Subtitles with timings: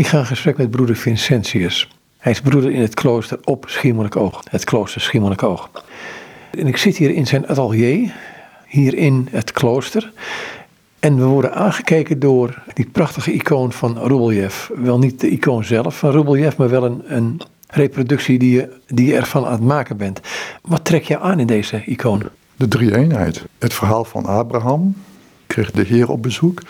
[0.00, 1.88] Ik ga in gesprek met broeder Vincentius.
[2.18, 5.70] Hij is broeder in het klooster op Schiermonnikoog, het klooster Schiermonnikoog.
[6.50, 8.14] En ik zit hier in zijn atelier,
[8.66, 10.12] hier in het klooster.
[10.98, 14.68] En we worden aangekeken door die prachtige icoon van Rubeljev.
[14.74, 19.06] Wel niet de icoon zelf van Rubeljev, maar wel een, een reproductie die je, die
[19.06, 20.20] je ervan aan het maken bent.
[20.62, 22.22] Wat trek je aan in deze icoon?
[22.56, 23.44] De drie-eenheid.
[23.58, 24.96] Het verhaal van Abraham
[25.46, 26.62] kreeg de Heer op bezoek.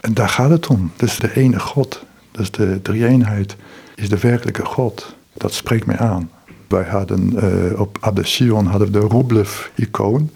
[0.00, 0.92] En daar gaat het om.
[0.96, 2.08] Dat is de ene God.
[2.40, 3.56] Dus de drie-eenheid
[3.94, 5.14] is de werkelijke God.
[5.32, 6.30] Dat spreekt mij aan.
[6.68, 10.30] Wij hadden uh, op Abdesion hadden we de Rublev-icoon,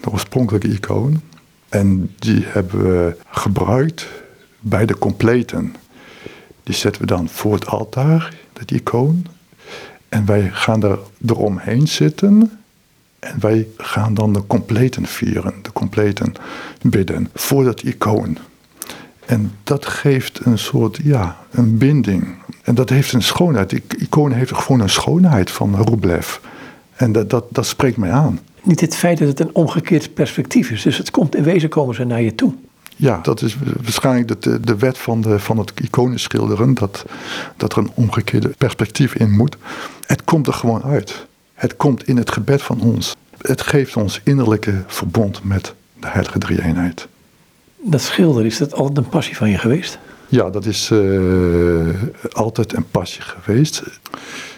[0.00, 1.20] de oorspronkelijke icoon.
[1.68, 4.08] En die hebben we gebruikt
[4.60, 5.74] bij de completen.
[6.62, 9.26] Die zetten we dan voor het altaar, dat icoon.
[10.08, 12.60] En wij gaan er eromheen zitten.
[13.18, 16.34] En wij gaan dan de completen vieren, de completen
[16.82, 18.38] bidden voor dat icoon.
[19.26, 22.34] En dat geeft een soort, ja, een binding.
[22.62, 23.70] En dat heeft een schoonheid.
[23.70, 26.36] Die icoon heeft gewoon een schoonheid van Rublev.
[26.94, 28.40] En dat, dat, dat spreekt mij aan.
[28.62, 30.82] Niet het feit dat het een omgekeerd perspectief is.
[30.82, 32.52] Dus het komt, in wezen komen ze naar je toe.
[32.96, 36.74] Ja, dat is waarschijnlijk de, de wet van, de, van het iconenschilderen.
[36.74, 37.04] Dat,
[37.56, 39.56] dat er een omgekeerde perspectief in moet.
[40.06, 41.26] Het komt er gewoon uit.
[41.54, 43.16] Het komt in het gebed van ons.
[43.38, 47.08] Het geeft ons innerlijke verbond met de heilige drie-eenheid.
[47.84, 49.98] Dat schilderen, is dat altijd een passie van je geweest?
[50.28, 52.02] Ja, dat is uh,
[52.32, 53.82] altijd een passie geweest.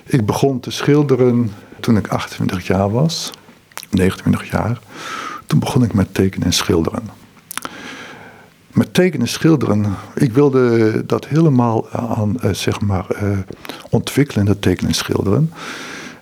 [0.04, 3.30] Ik begon te schilderen toen ik 28 jaar was,
[3.90, 4.78] 29 jaar.
[5.46, 7.10] Toen begon ik met tekenen en schilderen.
[8.72, 13.38] Met tekenen en schilderen, ik wilde dat helemaal aan, uh, zeg maar, uh,
[13.90, 15.52] ontwikkelen, dat tekenen en schilderen.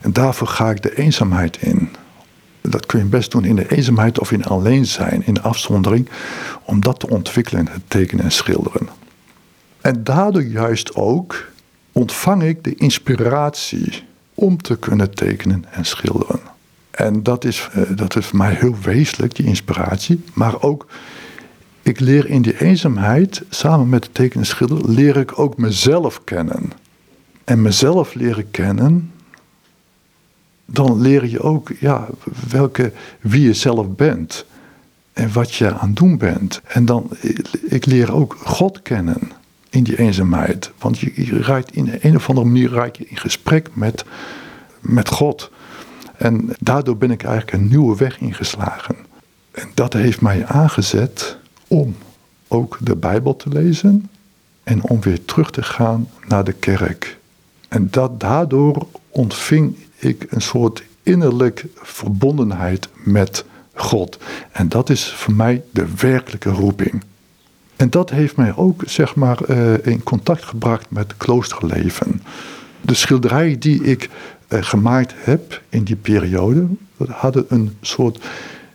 [0.00, 1.90] En daarvoor ga ik de eenzaamheid in.
[2.62, 6.08] Dat kun je best doen in de eenzaamheid of in alleen zijn, in de afzondering,
[6.64, 8.88] om dat te ontwikkelen, het tekenen en schilderen.
[9.80, 11.50] En daardoor juist ook
[11.92, 14.02] ontvang ik de inspiratie
[14.34, 16.40] om te kunnen tekenen en schilderen.
[16.90, 20.24] En dat is, eh, dat is voor mij heel wezenlijk, die inspiratie.
[20.34, 20.86] Maar ook,
[21.82, 26.24] ik leer in die eenzaamheid, samen met het tekenen en schilderen, leer ik ook mezelf
[26.24, 26.72] kennen.
[27.44, 29.11] En mezelf leren kennen,
[30.66, 32.08] dan leer je ook ja,
[32.48, 34.44] welke, wie je zelf bent.
[35.12, 36.60] En wat je aan het doen bent.
[36.66, 37.10] En dan,
[37.62, 39.18] ik leer ook God kennen
[39.70, 40.70] in die eenzaamheid.
[40.78, 44.04] Want je, raakt in een of andere manier raak je in gesprek met,
[44.80, 45.50] met God.
[46.16, 48.96] En daardoor ben ik eigenlijk een nieuwe weg ingeslagen.
[49.50, 51.36] En dat heeft mij aangezet
[51.68, 51.96] om
[52.48, 54.10] ook de Bijbel te lezen
[54.62, 57.18] en om weer terug te gaan naar de kerk.
[57.68, 64.18] En dat, daardoor ontving ik een soort innerlijke verbondenheid met God.
[64.52, 67.02] En dat is voor mij de werkelijke roeping.
[67.76, 72.22] En dat heeft mij ook zeg maar, uh, in contact gebracht met kloosterleven.
[72.80, 74.08] De schilderijen die ik
[74.48, 76.66] uh, gemaakt heb in die periode,
[77.08, 78.24] hadden een soort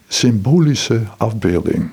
[0.08, 1.90] symbolische afbeelding.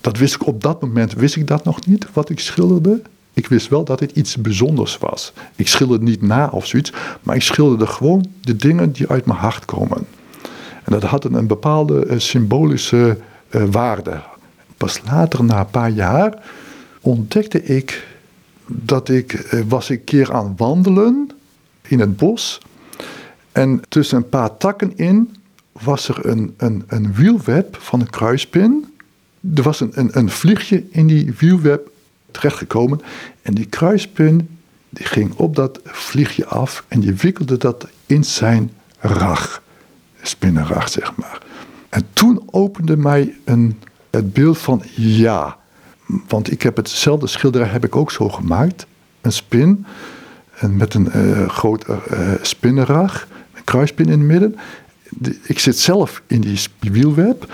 [0.00, 3.02] Dat wist ik op dat moment, wist ik dat nog niet, wat ik schilderde.
[3.32, 5.32] Ik wist wel dat het iets bijzonders was.
[5.56, 6.92] Ik schilderde niet na of zoiets,
[7.22, 10.06] maar ik schilderde gewoon de dingen die uit mijn hart komen.
[10.84, 13.18] En dat had een bepaalde uh, symbolische
[13.50, 14.20] uh, waarde.
[14.76, 16.42] Pas later, na een paar jaar,
[17.00, 18.06] ontdekte ik
[18.66, 21.30] dat ik uh, was een keer aan wandelen
[21.82, 22.60] in het bos.
[23.52, 25.36] En tussen een paar takken in
[25.72, 28.94] was er een, een, een wielweb van een kruispin.
[29.54, 31.90] Er was een, een, een vliegje in die wielweb
[32.32, 33.00] terechtgekomen.
[33.42, 34.48] En die kruispin
[34.90, 39.62] die ging op dat vliegje af en die wikkelde dat in zijn rag.
[40.22, 41.42] Spinnenrag, zeg maar.
[41.88, 43.80] En toen opende mij een,
[44.10, 45.58] het beeld van ja.
[46.28, 48.86] Want ik heb hetzelfde schilderij heb ik ook zo gemaakt.
[49.20, 49.86] Een spin
[50.54, 51.98] en met een uh, groot uh,
[52.42, 54.56] spinnenrag, een kruispin in het midden.
[55.42, 57.52] ik zit zelf in die wielweb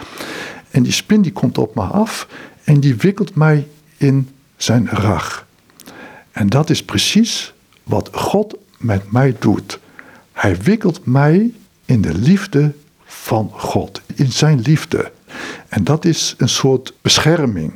[0.71, 2.29] en die spin die komt op me af
[2.65, 5.47] en die wikkelt mij in zijn rag.
[6.33, 7.53] En dat is precies
[7.83, 9.79] wat God met mij doet.
[10.33, 11.53] Hij wikkelt mij
[11.85, 12.73] in de liefde
[13.05, 15.13] van God, in zijn liefde.
[15.69, 17.73] En dat is een soort bescherming.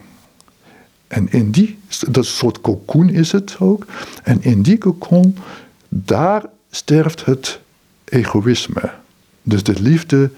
[1.06, 1.78] En in die,
[2.08, 3.86] dat soort cocoon is het ook.
[4.22, 5.36] En in die cocoon,
[5.88, 7.60] daar sterft het
[8.04, 8.90] egoïsme.
[9.42, 10.30] Dus de liefde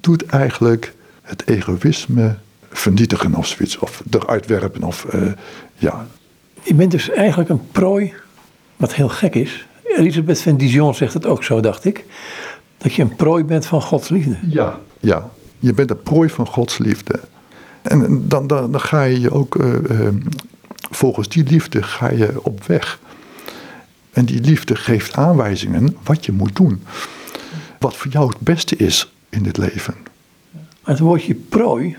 [0.00, 2.36] doet eigenlijk het egoïsme
[2.70, 3.78] vernietigen of zoiets.
[3.78, 5.32] Of eruit werpen of uh,
[5.78, 6.06] ja.
[6.62, 8.14] Je bent dus eigenlijk een prooi,
[8.76, 9.66] wat heel gek is.
[9.84, 12.04] Elisabeth van Dijon zegt het ook zo, dacht ik.
[12.78, 14.36] Dat je een prooi bent van Gods liefde.
[14.48, 15.30] Ja, ja.
[15.58, 17.20] Je bent een prooi van Gods liefde.
[17.82, 20.08] En dan, dan, dan ga je je ook, uh, uh,
[20.90, 22.98] volgens die liefde ga je op weg.
[24.10, 26.82] En die liefde geeft aanwijzingen wat je moet doen.
[27.78, 29.94] Wat voor jou het beste is in dit leven.
[30.82, 31.96] Het woordje prooi,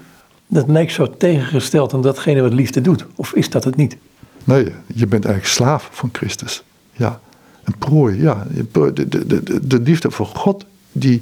[0.50, 3.06] dat lijkt zo tegengesteld aan datgene wat liefde doet.
[3.16, 3.98] Of is dat het niet?
[4.44, 6.64] Nee, je bent eigenlijk slaaf van Christus.
[6.92, 7.20] Ja,
[7.64, 8.22] een prooi.
[8.22, 8.48] Ja.
[8.72, 11.22] De, de, de, de liefde voor God, die,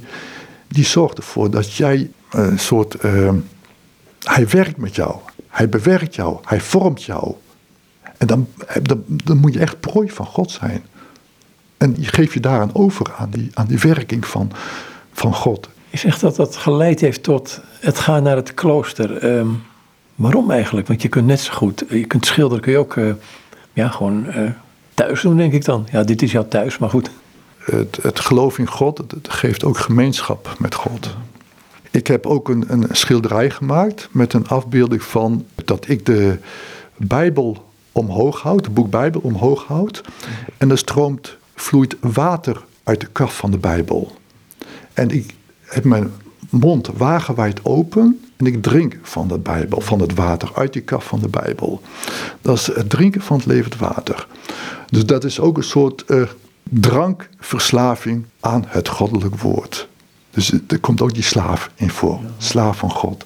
[0.68, 3.04] die zorgt ervoor dat jij een soort.
[3.04, 3.32] Uh,
[4.22, 5.16] hij werkt met jou.
[5.48, 6.38] Hij bewerkt jou.
[6.44, 7.34] Hij vormt jou.
[8.16, 8.48] En dan,
[8.82, 10.82] dan, dan moet je echt prooi van God zijn.
[11.76, 14.52] En je geeft je daaraan over, aan die, aan die werking van,
[15.12, 15.68] van God.
[15.90, 19.16] Je zegt dat dat geleid heeft tot het gaan naar het klooster.
[19.16, 19.48] Ehm,
[20.14, 20.86] waarom eigenlijk?
[20.86, 23.12] Want je kunt net zo goed, je kunt schilderen, kun je ook uh,
[23.72, 24.50] ja, gewoon uh,
[24.94, 25.86] thuis doen, denk ik dan.
[25.92, 27.10] Ja, dit is jouw thuis, maar goed.
[27.58, 31.16] Het, het geloof in God, het geeft ook gemeenschap met God.
[31.90, 36.38] Ik heb ook een, een schilderij gemaakt met een afbeelding van dat ik de
[36.96, 40.02] Bijbel omhoog houd, het boek Bijbel omhoog houd.
[40.56, 44.12] En er stroomt, vloeit water uit de kaf van de Bijbel.
[44.92, 45.34] En ik
[45.68, 46.12] heb mijn
[46.50, 51.04] mond wagenwijd open en ik drink van de Bijbel, van het water uit die kaf
[51.04, 51.80] van de Bijbel.
[52.42, 54.26] Dat is het drinken van het levend water.
[54.90, 56.22] Dus dat is ook een soort uh,
[56.62, 59.88] drankverslaving aan het goddelijk woord.
[60.30, 63.24] Dus er komt ook die slaaf in voor, slaaf van God.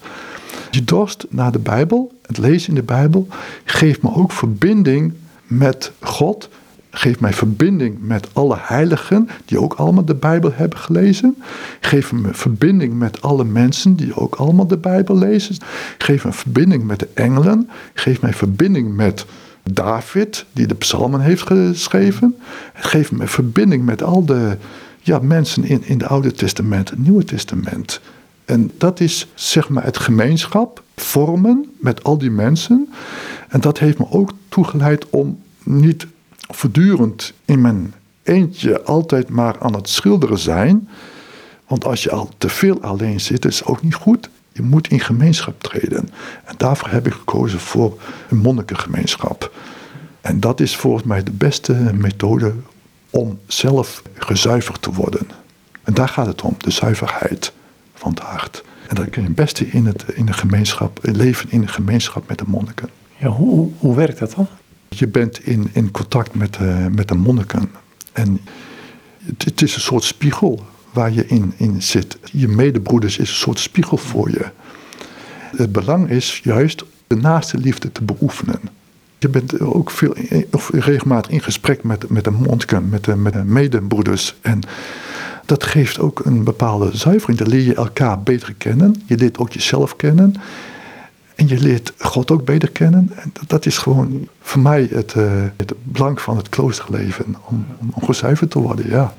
[0.70, 3.26] Die dorst naar de Bijbel, het lezen in de Bijbel,
[3.64, 5.12] geeft me ook verbinding
[5.46, 6.48] met God.
[6.94, 11.42] Geeft mij verbinding met alle heiligen die ook allemaal de Bijbel hebben gelezen.
[11.80, 15.56] Geeft me verbinding met alle mensen die ook allemaal de Bijbel lezen.
[15.98, 17.70] Geeft me verbinding met de engelen.
[17.94, 19.26] Geeft mij verbinding met
[19.62, 22.36] David, die de psalmen heeft geschreven.
[22.72, 24.56] Het geeft me verbinding met al de
[25.00, 28.00] ja, mensen in, in het Oude Testament, het Nieuwe Testament.
[28.44, 32.92] En dat is zeg maar het gemeenschap vormen met al die mensen.
[33.48, 36.06] En dat heeft me ook toegeleid om niet
[36.54, 40.88] voortdurend in mijn eentje altijd maar aan het schilderen zijn.
[41.66, 44.30] Want als je al te veel alleen zit, is ook niet goed.
[44.52, 46.08] Je moet in gemeenschap treden.
[46.44, 49.52] En daarvoor heb ik gekozen voor een monnikengemeenschap.
[50.20, 52.54] En dat is volgens mij de beste methode
[53.10, 55.26] om zelf gezuiverd te worden.
[55.82, 57.52] En daar gaat het om, de zuiverheid
[57.94, 58.64] van het hart.
[58.88, 62.28] En dat kun je het beste in, het, in de gemeenschap, leven in de gemeenschap
[62.28, 62.88] met de monniken.
[63.16, 64.48] Ja, hoe, hoe werkt dat dan?
[64.98, 67.70] Je bent in, in contact met, uh, met de monniken.
[68.12, 68.40] En
[69.24, 72.18] het, het, is een soort spiegel waar je in, in zit.
[72.32, 74.46] Je medebroeders is een soort spiegel voor je.
[75.56, 78.60] Het belang is juist de naaste liefde te beoefenen.
[79.18, 80.14] Je bent ook veel,
[80.50, 84.34] of regelmatig in gesprek met, met de monniken, met de, met de medebroeders.
[84.40, 84.60] En
[85.46, 87.38] dat geeft ook een bepaalde zuivering.
[87.38, 89.02] Dan leer je elkaar beter kennen.
[89.06, 90.34] Je leert ook jezelf kennen.
[91.34, 93.10] En je leert God ook beter kennen.
[93.14, 97.36] En dat is gewoon voor mij het, uh, het belang van het kloosterleven.
[97.44, 99.14] Om, om gezuiverd te worden, ja.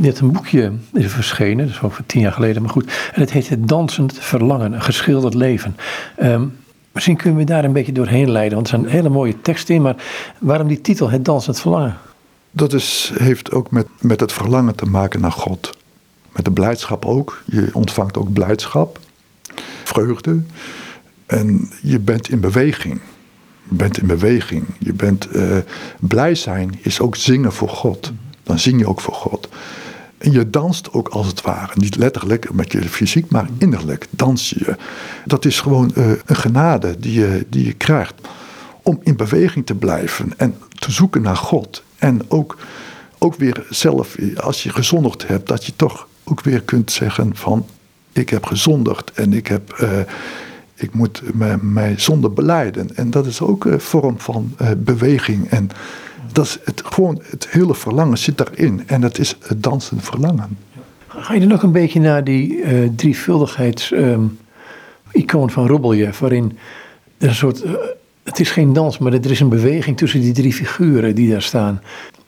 [0.00, 3.10] Je hebt een boekje is verschenen, dat is ongeveer tien jaar geleden, maar goed.
[3.12, 5.76] En het heet Het Dansend Verlangen, een geschilderd leven.
[6.22, 6.56] Um,
[6.92, 9.82] misschien kunnen we daar een beetje doorheen leiden, want er zijn hele mooie teksten in.
[9.82, 9.96] Maar
[10.38, 11.96] waarom die titel, Het Dansend Verlangen?
[12.50, 15.76] Dat is, heeft ook met, met het verlangen te maken naar God.
[16.32, 17.42] Met de blijdschap ook.
[17.44, 18.98] Je ontvangt ook blijdschap,
[19.84, 20.42] vreugde.
[21.26, 23.00] En je bent in beweging.
[23.68, 24.64] Je bent in beweging.
[24.78, 25.56] Je bent uh,
[26.00, 28.12] blij zijn is ook zingen voor God.
[28.42, 29.48] Dan zing je ook voor God.
[30.18, 31.72] En je danst ook als het ware.
[31.74, 34.76] Niet letterlijk met je fysiek, maar innerlijk dans je.
[35.24, 38.14] Dat is gewoon uh, een genade die je, die je krijgt.
[38.82, 41.82] Om in beweging te blijven en te zoeken naar God.
[41.96, 42.56] En ook,
[43.18, 47.66] ook weer zelf, als je gezondigd hebt, dat je toch ook weer kunt zeggen van
[48.12, 49.90] ik heb gezondigd en ik, heb, uh,
[50.76, 51.22] ik moet
[51.60, 52.96] mij zonde beleiden.
[52.96, 55.50] En dat is ook een vorm van uh, beweging.
[55.50, 55.70] En
[56.32, 58.82] dat is het, gewoon het hele verlangen zit daarin.
[58.86, 60.58] En dat is het dansende verlangen.
[61.06, 66.58] Ga je er nog een beetje naar die uh, drievuldigheids-icoon um, van Robeljev, waarin
[67.18, 67.64] er een soort.
[68.24, 71.42] het is geen dans, maar er is een beweging tussen die drie figuren die daar
[71.42, 71.80] staan.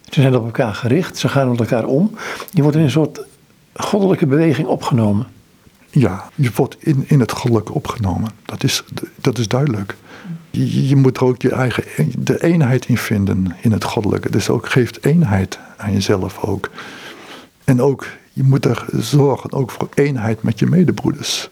[0.08, 2.10] Ze zijn op elkaar gericht, ze gaan met elkaar om.
[2.50, 3.24] Je wordt in een soort
[3.74, 5.26] goddelijke beweging opgenomen.
[5.90, 8.30] Ja, je wordt in, in het goddelijke opgenomen.
[8.45, 8.85] Dat is,
[9.16, 9.97] dat is duidelijk.
[10.50, 11.85] Je, je moet er ook je eigen
[12.18, 14.30] de eenheid in vinden in het goddelijke.
[14.30, 16.71] Dus ook geeft eenheid aan jezelf ook.
[17.64, 21.50] En ook, je moet er zorgen ook voor eenheid met je medebroeders.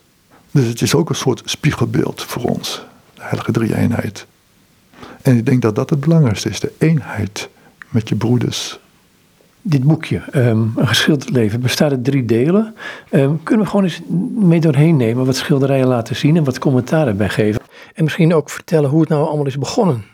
[0.50, 2.82] Dus het is ook een soort spiegelbeeld voor ons,
[3.14, 4.26] de heilige drie-eenheid.
[5.22, 7.48] En ik denk dat dat het belangrijkste is, de eenheid
[7.88, 8.78] met je broeders
[9.68, 12.74] dit boekje, um, Een geschilderd leven, bestaat uit drie delen.
[13.10, 14.00] Um, kunnen we gewoon eens
[14.34, 17.60] mee doorheen nemen, wat schilderijen laten zien en wat commentaar erbij geven.
[17.94, 20.04] En misschien ook vertellen hoe het nou allemaal is begonnen.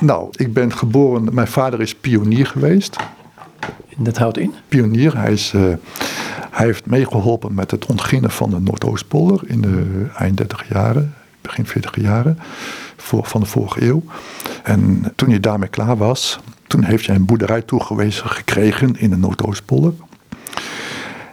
[0.00, 2.96] Nou, ik ben geboren, mijn vader is pionier geweest.
[3.96, 4.54] Dat houdt in?
[4.68, 5.16] Pionier.
[5.16, 5.62] Hij, is, uh,
[6.50, 11.66] hij heeft meegeholpen met het ontginnen van de Noordoostpolder in de eind 30 jaren, begin
[11.66, 12.38] 40 jaren
[12.96, 14.02] voor, van de vorige eeuw.
[14.62, 19.16] En toen hij daarmee klaar was, toen heeft hij een boerderij toegewezen gekregen in de
[19.16, 19.92] Noordoostpolder.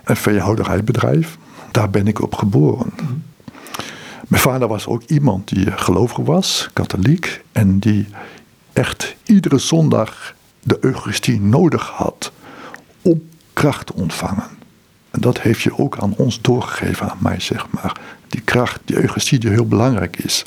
[0.04, 1.38] Een veehouderijbedrijf.
[1.72, 2.94] Daar ben ik op geboren.
[4.28, 7.44] Mijn vader was ook iemand die gelovig was, katholiek.
[7.52, 8.08] En die
[8.74, 12.32] echt iedere zondag de Eucharistie nodig had
[13.02, 14.48] om kracht te ontvangen.
[15.12, 18.00] En dat heeft je ook aan ons doorgegeven, aan mij zeg maar.
[18.28, 20.46] Die kracht, die Eucharistie die heel belangrijk is.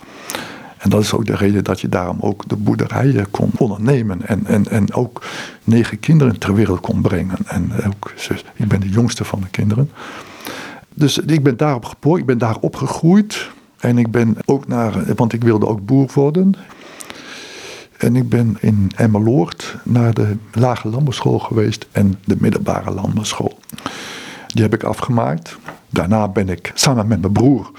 [0.78, 4.26] En dat is ook de reden dat je daarom ook de boerderijen kon ondernemen.
[4.26, 5.26] En, en, en ook
[5.64, 7.38] negen kinderen ter wereld kon brengen.
[7.46, 8.12] En ook,
[8.54, 9.90] ik ben de jongste van de kinderen.
[10.94, 13.50] Dus ik ben daarop geboren, ik ben daar opgegroeid.
[13.78, 16.54] En ik ben ook naar, want ik wilde ook boer worden.
[17.96, 23.58] En ik ben in Emmeloord naar de lage landbouwschool geweest en de middelbare landbouwschool.
[24.46, 25.58] Die heb ik afgemaakt.
[25.90, 27.70] Daarna ben ik samen met mijn broer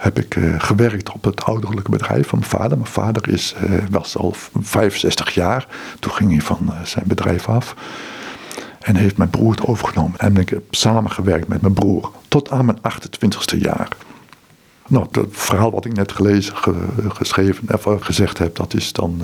[0.00, 2.78] heb ik uh, gewerkt op het ouderlijke bedrijf van mijn vader.
[2.78, 3.54] Mijn vader is,
[3.90, 5.66] was al 65 jaar.
[5.98, 7.74] Toen ging hij van uh, zijn bedrijf af.
[8.80, 10.18] En heeft mijn broer het overgenomen.
[10.18, 12.10] En ik heb samengewerkt met mijn broer.
[12.28, 13.88] Tot aan mijn 28ste jaar.
[14.88, 16.74] Nou, het verhaal wat ik net gelezen, ge,
[17.08, 19.22] geschreven, of gezegd heb, dat is dan.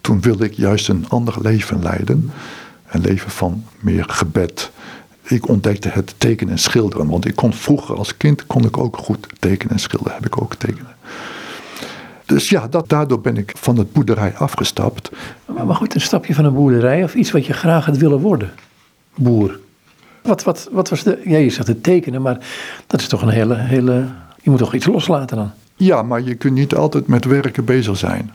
[0.00, 2.30] toen wilde ik juist een ander leven leiden.
[2.88, 4.70] Een leven van meer gebed,
[5.24, 7.08] ik ontdekte het tekenen en schilderen.
[7.08, 10.14] Want ik kon vroeger als kind kon ik ook goed tekenen en schilderen.
[10.14, 10.94] Heb ik ook tekenen.
[12.24, 15.10] Dus ja, dat, daardoor ben ik van het boerderij afgestapt.
[15.46, 18.20] Maar, maar goed, een stapje van een boerderij of iets wat je graag had willen
[18.20, 18.52] worden.
[19.14, 19.58] Boer.
[20.22, 21.20] Wat, wat, wat was de.
[21.24, 22.46] Ja, je zegt het tekenen, maar
[22.86, 24.06] dat is toch een hele, hele.
[24.42, 25.50] Je moet toch iets loslaten dan?
[25.76, 28.30] Ja, maar je kunt niet altijd met werken bezig zijn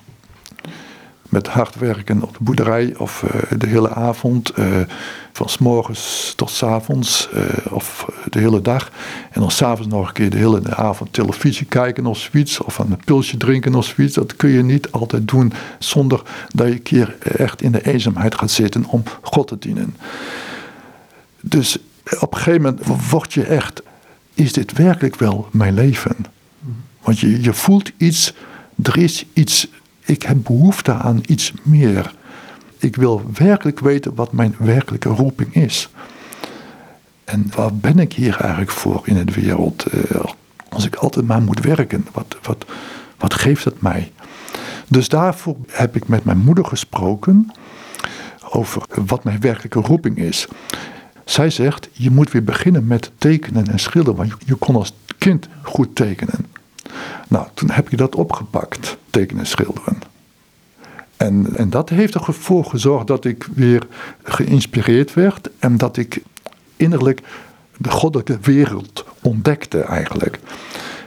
[1.29, 4.65] met hard werken op de boerderij of uh, de hele avond, uh,
[5.31, 8.91] van s morgens tot s avonds uh, of de hele dag.
[9.31, 12.99] En dan s'avonds nog een keer de hele avond televisie kijken of zoiets, of een
[13.05, 14.15] pilsje drinken of zoiets.
[14.15, 18.35] Dat kun je niet altijd doen zonder dat je een keer echt in de eenzaamheid
[18.35, 19.95] gaat zitten om God te dienen.
[21.41, 21.77] Dus
[22.19, 23.81] op een gegeven moment word je echt,
[24.33, 26.15] is dit werkelijk wel mijn leven?
[27.01, 28.33] Want je, je voelt iets,
[28.83, 29.67] er is iets
[30.09, 32.13] ik heb behoefte aan iets meer.
[32.77, 35.89] Ik wil werkelijk weten wat mijn werkelijke roeping is.
[37.23, 39.83] En waar ben ik hier eigenlijk voor in de wereld?
[39.83, 40.23] Eh,
[40.69, 42.65] als ik altijd maar moet werken, wat, wat,
[43.17, 44.11] wat geeft het mij?
[44.87, 47.51] Dus daarvoor heb ik met mijn moeder gesproken
[48.49, 50.47] over wat mijn werkelijke roeping is.
[51.25, 55.47] Zij zegt, je moet weer beginnen met tekenen en schilderen, want je kon als kind
[55.63, 56.45] goed tekenen.
[57.29, 59.97] Nou, toen heb je dat opgepakt, tekenen en schilderen.
[61.17, 63.87] En, en dat heeft ervoor gezorgd dat ik weer
[64.23, 66.21] geïnspireerd werd en dat ik
[66.75, 67.21] innerlijk
[67.77, 70.39] de goddelijke wereld ontdekte eigenlijk.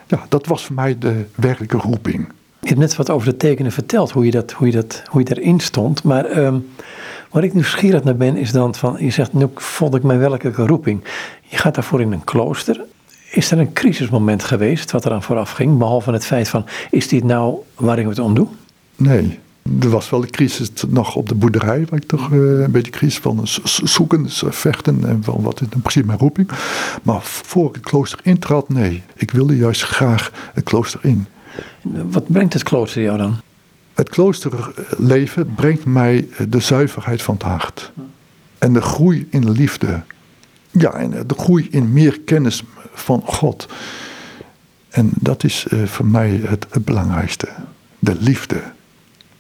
[0.06, 2.28] Ja, dat was voor mij de werkelijke roeping.
[2.60, 5.22] Je hebt net wat over de tekenen verteld, hoe je, dat, hoe je, dat, hoe
[5.24, 6.02] je erin stond.
[6.02, 6.68] Maar um,
[7.30, 10.66] waar ik nieuwsgierig naar ben, is dan van, je zegt, nu vond ik mijn werkelijke
[10.66, 11.04] roeping.
[11.42, 12.84] Je gaat daarvoor in een klooster.
[13.32, 15.78] Is er een crisismoment geweest wat eraan vooraf ging?
[15.78, 18.48] Behalve het feit van, is dit nou waar ik het om doe?
[18.96, 19.38] Nee,
[19.80, 22.90] er was wel een crisis nog op de boerderij, waar ik toch uh, een beetje
[22.90, 23.40] crisis van
[23.84, 26.50] zoeken, vechten en van wat is in principe mijn roeping.
[27.02, 31.26] Maar voor ik het klooster intrad, nee, ik wilde juist graag het klooster in.
[31.82, 33.36] Wat brengt het klooster jou dan?
[33.94, 37.92] Het kloosterleven brengt mij de zuiverheid van het hart.
[38.58, 40.02] En de groei in liefde.
[40.70, 43.68] Ja, en de groei in meer kennis van God.
[44.88, 47.48] En dat is uh, voor mij het, belangrijkste.
[47.98, 48.62] De liefde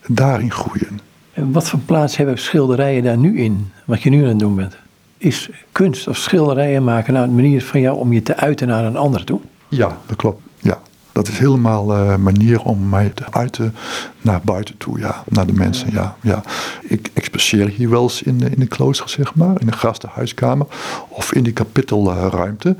[0.06, 1.00] daarin groeien.
[1.32, 4.54] En wat voor plaats hebben schilderijen daar nu in, wat je nu aan het doen
[4.54, 4.76] bent?
[5.18, 8.84] Is kunst of schilderijen maken nou een manier van jou om je te uiten naar
[8.84, 9.40] een ander toe?
[9.68, 10.42] Ja, dat klopt.
[10.58, 10.80] Ja.
[11.12, 13.74] Dat is helemaal een uh, manier om mij te uiten
[14.22, 16.16] naar buiten toe, ja, naar de mensen, ja.
[16.20, 16.42] ja.
[16.82, 20.66] Ik exposeer hier wel eens in, in de klooster, zeg maar, in de gastenhuiskamer
[21.08, 22.76] of in die kapittelruimte.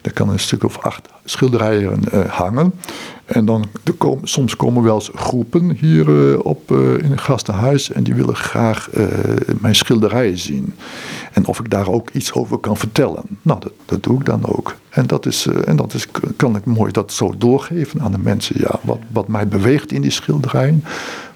[0.00, 2.74] Daar kan een stuk of acht schilderijen uh, hangen.
[3.24, 3.66] En dan
[3.98, 8.14] komen, soms komen wel eens groepen hier uh, op uh, in het gastenhuis en die
[8.14, 8.88] willen graag
[9.60, 10.74] mijn schilderijen zien.
[11.32, 13.22] En of ik daar ook iets over kan vertellen.
[13.42, 14.76] Nou, dat, dat doe ik dan ook.
[14.90, 18.56] En dat, is, en dat is, kan ik mooi dat zo doorgeven aan de mensen.
[18.58, 20.83] Ja, wat, wat mij beweegt in die schilderijen,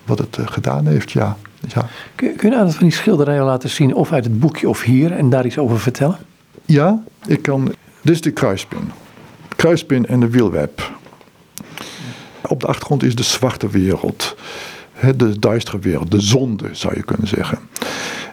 [0.05, 1.37] wat het gedaan heeft, ja.
[1.75, 1.87] ja.
[2.15, 5.13] Kun, je een aantal van die schilderijen laten zien, of uit het boekje of hier,
[5.13, 6.19] en daar iets over vertellen?
[6.65, 7.75] Ja, ik kan.
[8.03, 8.91] Dit is de kruispin.
[9.57, 10.93] Kruispin en de wielweb.
[12.43, 14.37] Op de achtergrond is de zwarte wereld.
[15.17, 17.59] De duistere wereld, de zonde zou je kunnen zeggen.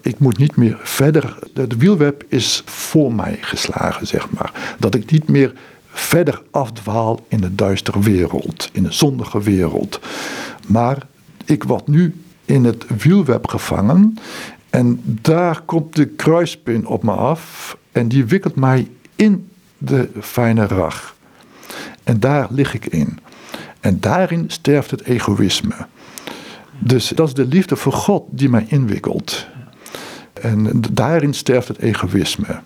[0.01, 1.37] Ik moet niet meer verder.
[1.53, 4.75] De, de wielweb is voor mij geslagen, zeg maar.
[4.79, 5.53] Dat ik niet meer
[5.89, 9.99] verder afdwaal in de duistere wereld, in de zondige wereld.
[10.65, 11.07] Maar
[11.45, 14.17] ik word nu in het wielweb gevangen.
[14.69, 17.77] En daar komt de kruispin op me af.
[17.91, 21.15] En die wikkelt mij in de fijne rag.
[22.03, 23.19] En daar lig ik in.
[23.79, 25.75] En daarin sterft het egoïsme.
[26.79, 29.47] Dus dat is de liefde voor God die mij inwikkelt.
[30.33, 32.59] En daarin sterft het egoïsme.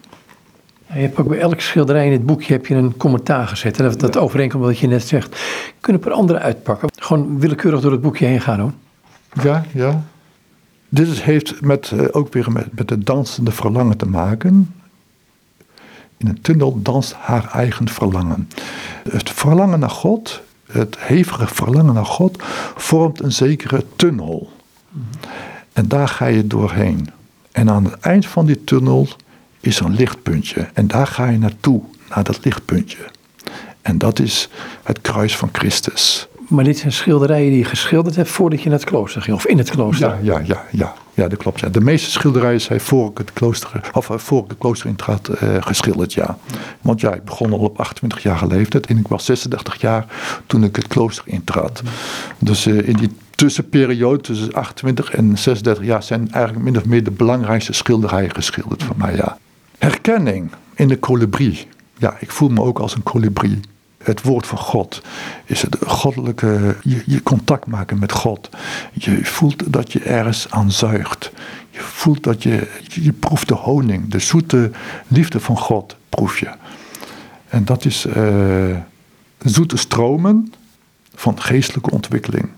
[0.93, 3.77] Je hebt ook bij elk schilderij in het boekje heb je een commentaar gezet.
[3.77, 5.39] En dat, dat overeenkomt wat je net zegt.
[5.79, 6.89] Kunnen we er andere uitpakken?
[6.95, 8.73] Gewoon willekeurig door het boekje heen gaan hoor.
[9.43, 10.03] Ja, ja.
[10.89, 14.73] Dit heeft met, eh, ook weer met, met het dansende verlangen te maken.
[16.17, 18.49] In een tunnel danst haar eigen verlangen.
[19.09, 20.41] Het verlangen naar God,
[20.71, 22.43] het hevige verlangen naar God,
[22.75, 24.51] vormt een zekere tunnel.
[25.73, 27.09] En daar ga je doorheen.
[27.51, 29.07] En aan het eind van die tunnel
[29.59, 30.69] is een lichtpuntje.
[30.73, 33.09] En daar ga je naartoe, naar dat lichtpuntje.
[33.81, 34.49] En dat is
[34.83, 36.27] het kruis van Christus.
[36.47, 39.45] Maar dit zijn schilderijen die je geschilderd hebt voordat je naar het klooster ging, of
[39.45, 40.07] in het klooster.
[40.07, 41.59] Ja, ja, ja, ja, ja dat klopt.
[41.59, 41.69] Ja.
[41.69, 45.29] De meeste schilderijen zijn voor ik het klooster, of eh, voor ik het klooster intrad
[45.43, 46.37] uh, geschilderd, ja.
[46.81, 50.05] Want ja, ik begon al op 28 jaar leeftijd en ik was 36 jaar
[50.45, 51.81] toen ik het klooster intrad.
[52.39, 57.03] Dus uh, in die tussenperiode tussen 28 en 36 jaar zijn eigenlijk min of meer
[57.03, 59.37] de belangrijkste schilderijen geschilderd van mij, ja.
[59.79, 61.67] Herkenning in de kolibrie.
[61.97, 63.59] Ja, ik voel me ook als een kolibrie
[64.03, 65.01] het woord van God.
[65.45, 68.49] Is het goddelijke, je, je, contact maken met God.
[68.93, 71.31] Je voelt dat je ergens aan zuigt.
[71.69, 74.71] Je voelt dat je, je proeft de honing, de zoete
[75.07, 76.49] liefde van God proef je.
[77.47, 78.77] En dat is uh,
[79.37, 80.53] zoete stromen
[81.15, 82.49] van geestelijke ontwikkeling.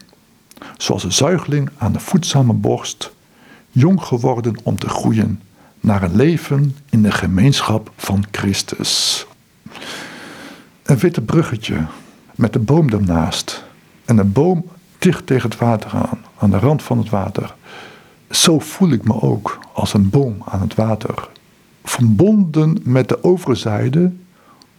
[0.77, 3.11] Zoals een zuigeling aan de voedzame borst,
[3.69, 5.41] jong geworden om te groeien
[5.81, 9.25] naar een leven in de gemeenschap van Christus.
[10.83, 11.85] Een witte bruggetje
[12.35, 13.63] met de boom ernaast.
[14.05, 14.65] En een boom
[14.97, 17.55] dicht tegen het water aan, aan de rand van het water.
[18.29, 21.29] Zo voel ik me ook als een boom aan het water.
[21.83, 24.11] Verbonden met de overzijde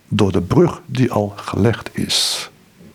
[0.08, 2.50] door de brug die al gelegd is.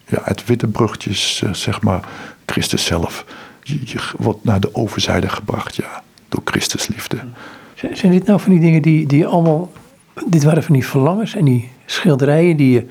[0.05, 2.10] Ja, het witte bruggetje is eh, zeg maar
[2.45, 3.25] Christus zelf.
[3.63, 7.17] Je, wordt naar de overzijde gebracht, ja, door Christus liefde.
[7.93, 9.71] Zijn dit nou van die dingen die, die allemaal.
[10.27, 12.87] Dit waren van die verlangens en die schilderijen die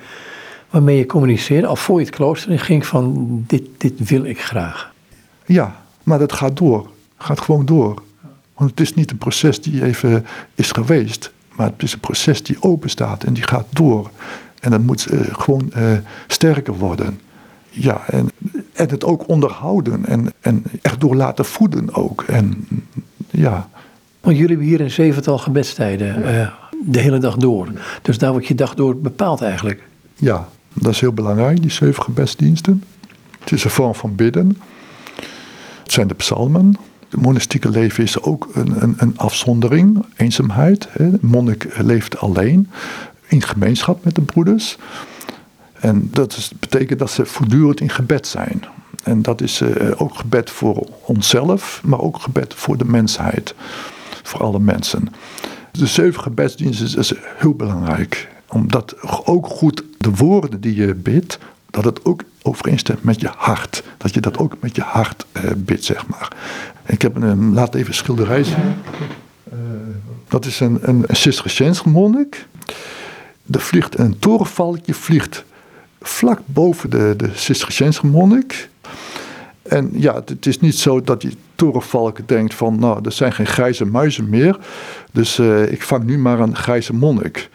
[0.70, 4.40] waarmee je communiceerde, al voor je het klooster in ging van dit, dit wil ik
[4.40, 4.92] graag.
[5.46, 6.90] Ja, maar dat gaat door.
[7.16, 8.02] Gaat gewoon door.
[8.54, 12.42] Want het is niet een proces die even is geweest, maar het is een proces
[12.42, 14.10] die open staat en die gaat door.
[14.60, 17.20] En dat moet uh, gewoon uh, sterker worden.
[17.70, 18.30] Ja, en,
[18.72, 22.22] en het ook onderhouden en, en echt door laten voeden ook.
[22.22, 22.66] En
[23.30, 23.68] ja.
[24.26, 26.18] Want jullie hebben hier een zevental gebedstijden.
[26.18, 26.48] Uh,
[26.84, 27.68] de hele dag door.
[28.02, 29.82] Dus daar wordt je dag door bepaald eigenlijk.
[30.14, 32.84] Ja, dat is heel belangrijk, die zeven gebedsdiensten.
[33.40, 34.58] Het is een vorm van bidden.
[35.82, 36.76] Het zijn de psalmen.
[37.08, 40.88] Het monastieke leven is ook een, een, een afzondering, eenzaamheid.
[40.96, 42.70] De monnik leeft alleen,
[43.28, 44.76] in gemeenschap met de broeders.
[45.72, 48.64] En dat is, betekent dat ze voortdurend in gebed zijn.
[49.02, 53.54] En dat is uh, ook gebed voor onszelf, maar ook gebed voor de mensheid.
[54.26, 55.08] Voor alle mensen.
[55.72, 58.28] De zeven gebedsdiensten is heel belangrijk.
[58.48, 61.38] Omdat ook goed de woorden die je bidt,
[61.70, 63.82] dat het ook overeenstemt met je hart.
[63.96, 66.36] Dat je dat ook met je hart uh, bidt, zeg maar.
[66.86, 68.74] Ik heb een, laat even schilderij zien.
[69.52, 69.58] Uh,
[70.28, 71.16] dat is een, een, een
[71.84, 72.46] monnik.
[73.50, 75.44] Er vliegt een torenvalkje, vliegt
[76.00, 77.30] vlak boven de, de
[78.02, 78.68] monnik.
[79.68, 83.46] En ja, het is niet zo dat die torenvalk denkt van, nou, er zijn geen
[83.46, 84.58] grijze muizen meer.
[85.12, 87.50] Dus uh, ik vang nu maar een grijze monnik.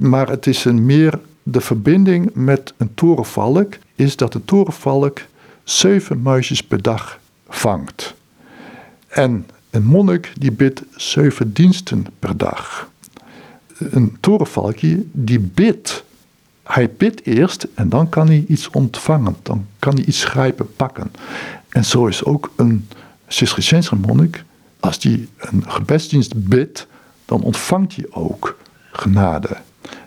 [0.00, 5.20] Maar het is een meer de verbinding met een torenvalk, is dat een torenvalk
[5.64, 8.14] zeven muisjes per dag vangt.
[9.08, 12.90] En een monnik die bidt zeven diensten per dag.
[13.78, 16.04] Een torenvalkje die bidt.
[16.66, 19.36] Hij bidt eerst en dan kan hij iets ontvangen.
[19.42, 21.10] Dan kan hij iets grijpen, pakken.
[21.68, 22.88] En zo is ook een
[23.28, 24.44] Cisterciënse monnik,
[24.80, 26.86] als die een gebedsdienst bidt,
[27.24, 28.56] dan ontvangt hij ook
[28.92, 29.56] genade.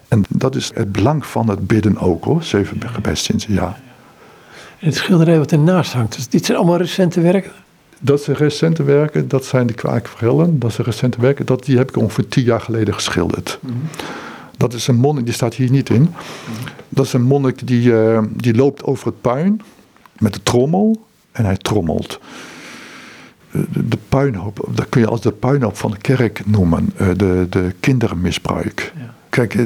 [0.08, 3.80] En dat is het belang van het bidden ook hoor, zeven gebedsdiensten, ja.
[4.80, 7.52] En het schilderij wat ernaast hangt, dus dit zijn allemaal recente werken?
[8.00, 11.90] Dat zijn recente werken, dat zijn de kwaakverhellen, dat zijn recente werken, dat, die heb
[11.90, 13.60] ik ongeveer tien jaar geleden geschilderd.
[13.62, 13.76] Mhm.
[14.60, 16.10] Dat is een monnik, die staat hier niet in.
[16.90, 19.62] Dat is een monnik die, uh, die loopt over het puin
[20.18, 22.20] met de trommel en hij trommelt.
[23.52, 27.48] de, de puinhoop, dat kun je als de puinhoop van de kerk noemen, eh, de,
[27.50, 28.94] de kindermisbruik.
[28.98, 29.14] Ja.
[29.30, 29.66] Kijk, eh,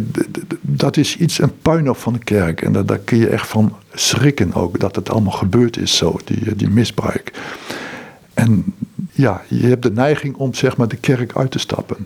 [0.62, 2.62] dat is iets, een puinhoop van de kerk.
[2.62, 6.20] En daar, daar kun je echt van schrikken ook, dat het allemaal gebeurd is zo,
[6.24, 7.34] die, eh, die misbruik.
[8.34, 8.74] En
[9.12, 12.06] ja, je hebt de neiging om zeg maar de kerk uit te stappen.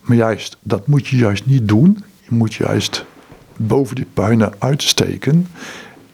[0.00, 2.04] Maar juist, dat moet je juist niet doen.
[2.30, 3.04] Je moet juist
[3.56, 5.46] boven die puinen uitsteken.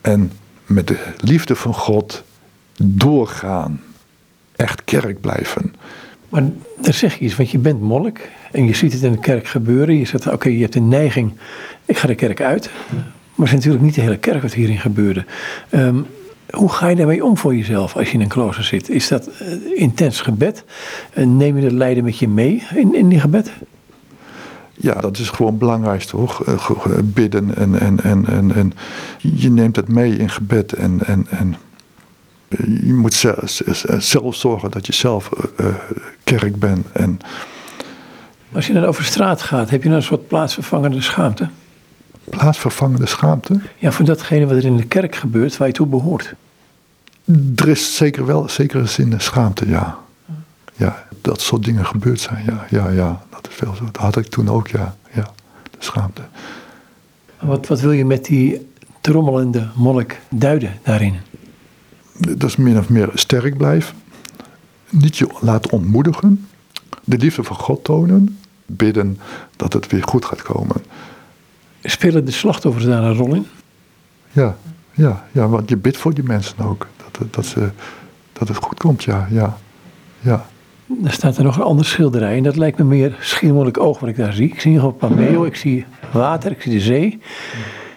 [0.01, 0.33] En
[0.67, 2.23] met de liefde van God
[2.83, 3.81] doorgaan.
[4.57, 5.75] Echt kerk blijven.
[6.29, 6.43] Maar
[6.81, 9.47] daar zeg je iets, want je bent monnik en je ziet het in de kerk
[9.47, 9.97] gebeuren.
[9.97, 11.33] Je zegt, oké, je hebt een neiging,
[11.85, 12.71] ik ga de kerk uit.
[13.35, 15.25] Maar het is natuurlijk niet de hele kerk wat hierin gebeurde.
[15.71, 16.01] Ehm,
[16.51, 18.89] hoe ga je daarmee om voor jezelf als je in een klooster zit?
[18.89, 20.65] Is dat eh, intens gebed?
[21.13, 23.53] Eh, neem je het lijden met je mee in, in die gebed?
[24.81, 26.45] Ja, dat is gewoon belangrijk toch?
[26.45, 26.69] Eh,
[27.03, 28.73] Bidden en, en, en, en, en
[29.21, 30.73] je neemt het mee in gebed.
[30.73, 31.57] En, en, en
[32.85, 35.75] je moet ze- ze- zelf zorgen dat je zelf eh, eh,
[36.25, 36.87] kerk bent.
[36.93, 37.19] En
[38.53, 41.49] Als je dan over straat gaat, heb je dan een soort plaatsvervangende schaamte?
[42.31, 43.61] plaatsvervangende schaamte.
[43.77, 46.35] Ja, voor datgene wat er in de kerk gebeurt waar je toe behoort.
[47.57, 49.99] Er is zeker wel, zeker een zin schaamte, ja.
[50.75, 53.23] Ja, dat soort dingen gebeurd zijn, ja, ja, ja.
[53.31, 53.85] Dat is wel zo.
[53.85, 55.31] Dat had ik toen ook, ja, ja.
[55.71, 56.23] De schaamte.
[57.41, 61.15] Wat, wat wil je met die trommelende monnik duiden daarin?
[62.19, 63.97] Dat is min of meer sterk blijven.
[64.91, 66.49] Niet je laten ontmoedigen.
[67.05, 68.39] De liefde van God tonen.
[68.67, 69.19] Bidden
[69.57, 70.77] dat het weer goed gaat komen.
[71.83, 73.47] Spelen de slachtoffers daar een rol in?
[74.33, 74.57] Ja,
[74.93, 76.87] ja, ja want je bidt voor die mensen ook.
[77.11, 77.71] Dat, dat, ze,
[78.33, 79.59] dat het goed komt, ja, ja,
[80.21, 80.47] ja.
[80.87, 84.09] Dan staat er nog een andere schilderij en dat lijkt me meer schiermoeilijk oog wat
[84.09, 84.49] ik daar zie.
[84.49, 87.19] Ik zie gewoon Pameo, ik zie water, ik zie de zee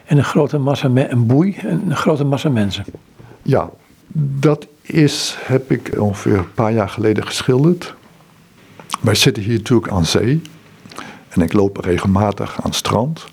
[0.05, 2.85] en een grote massa, een boei en een grote massa mensen.
[3.41, 3.69] Ja,
[4.39, 7.95] dat is, heb ik ongeveer een paar jaar geleden geschilderd.
[9.01, 10.41] Wij zitten hier natuurlijk aan zee.
[11.29, 13.25] En ik loop regelmatig aan het strand.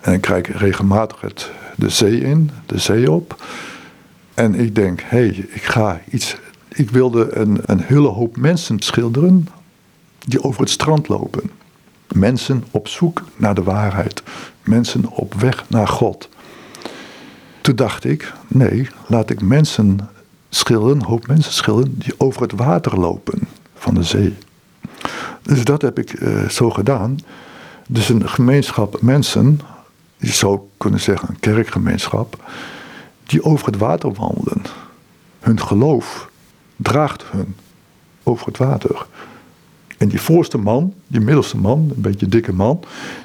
[0.00, 3.44] En ik kijk regelmatig het, de zee in, de zee op.
[4.34, 6.36] En ik denk, hé, hey, ik ga iets...
[6.72, 9.48] Ik wilde een, een hele hoop mensen schilderen
[10.18, 11.50] die over het strand lopen.
[12.12, 14.22] Mensen op zoek naar de waarheid.
[14.62, 16.28] Mensen op weg naar God.
[17.60, 20.08] Toen dacht ik, nee, laat ik mensen
[20.48, 23.38] schilderen, een hoop mensen schilderen die over het water lopen
[23.74, 24.36] van de zee.
[25.42, 27.18] Dus dat heb ik eh, zo gedaan.
[27.88, 29.60] Dus een gemeenschap mensen,
[30.16, 32.50] je zou kunnen zeggen een kerkgemeenschap,
[33.24, 34.62] die over het water wandelen.
[35.40, 36.29] Hun geloof
[36.82, 37.56] draagt hun
[38.22, 39.06] over het water.
[39.98, 42.80] En die voorste man, die middelste man, een beetje dikke man,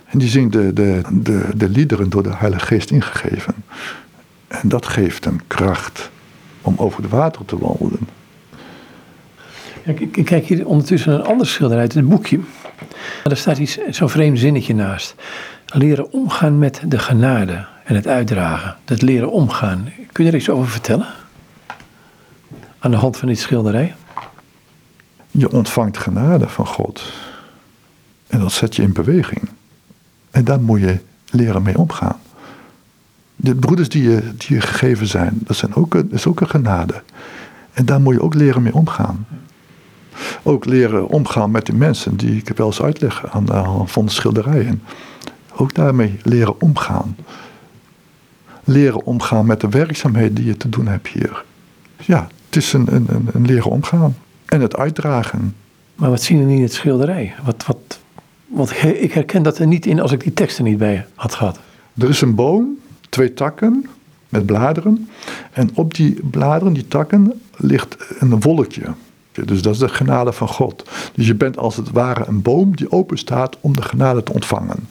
[0.06, 3.54] en die zingt de, de, de, de liederen door de Heilige Geest ingegeven.
[4.48, 6.10] En dat geeft hem kracht
[6.62, 8.08] om over het water te wandelen.
[9.84, 12.40] Ik, kijk hier ondertussen een ander schilderij uit het boekje.
[13.24, 15.16] Daar staat iets, zo'n vreemd zinnetje naast.
[15.66, 18.76] Leren omgaan met de genade en het uitdragen.
[18.86, 19.90] Dat leren omgaan.
[20.12, 21.08] Kun je er iets over vertellen?
[22.86, 23.96] Aan de hand van dit schilderij?
[25.32, 27.14] Je ontvangt genade van God.
[28.28, 29.50] En dat zet je in beweging.
[30.32, 32.20] En daar moet je leren mee omgaan.
[33.36, 37.04] De broeders die je, die je gegeven zijn, dat, zijn ook, is ook een genade.
[37.74, 39.28] En daar moet je ook leren mee omgaan.
[40.44, 44.06] Ook leren omgaan met die mensen die ik wel eens uitleg aan de hand van
[44.06, 44.84] de schilderijen.
[45.56, 47.16] Ook daarmee leren omgaan.
[48.64, 51.44] Leren omgaan met de werkzaamheden die je te doen hebt hier.
[51.98, 54.16] Ja, het is een, een, een, een leren omgaan.
[54.46, 55.56] En het uitdragen.
[55.96, 57.34] Maar wat zien we niet in het schilderij?
[57.44, 58.00] Wat, wat,
[58.46, 61.34] want ik ik herken dat er niet in als ik die teksten niet bij had
[61.34, 61.60] gehad.
[61.98, 62.78] Er is een boom,
[63.10, 63.90] twee takken
[64.30, 65.10] met bladeren.
[65.52, 68.94] En op die bladeren, die takken, ligt een wolkje.
[69.32, 70.90] Dus dat is de genade van God.
[71.14, 74.34] Dus je bent als het ware een boom die open staat om de genade te
[74.34, 74.88] ontvangen.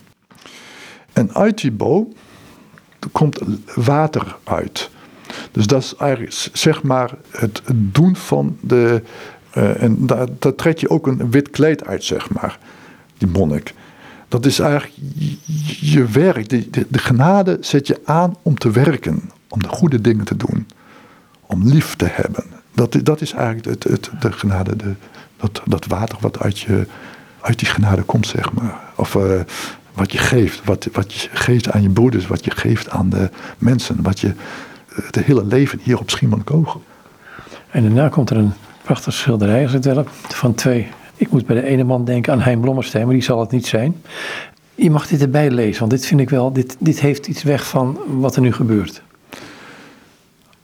[1.13, 2.13] En uit die boom
[3.13, 3.41] komt
[3.75, 4.91] water uit.
[5.53, 9.03] Dus dat is eigenlijk zeg maar het doen van de.
[9.51, 12.59] eh, en daar, daar trek je ook een wit kleed uit, zeg maar,
[13.19, 13.75] die monnik.
[14.29, 14.93] Dat is eigenlijk
[15.81, 16.49] je, werk.
[16.49, 20.37] De, de, de genade zet je aan om te werken, om de goede dingen te
[20.37, 20.67] doen,
[21.47, 22.45] om lief te hebben.
[22.75, 24.95] Dat, dat is eigenlijk het, het, de genade, de,
[25.37, 26.87] dat, dat water wat uit, je,
[27.41, 28.81] uit die genade komt, zeg maar.
[28.97, 29.41] Of eh,
[29.93, 33.31] wat je geeft, wat, wat je geeft aan je broeders, wat je geeft aan de
[33.59, 34.33] mensen, wat je
[35.03, 36.79] het hele leven hier op Schiermonnikoog.
[37.71, 38.53] En daarna komt er een
[38.83, 40.89] prachtig schilderij, als het wel van twee.
[41.17, 43.67] Ik moet bij de ene man denken aan Hein Blommestein, maar die zal het niet
[43.67, 44.03] zijn.
[44.75, 47.69] Je mag dit erbij lezen, want dit vind ik wel, dit, dit heeft iets weg
[47.69, 49.03] van wat er nu gebeurt.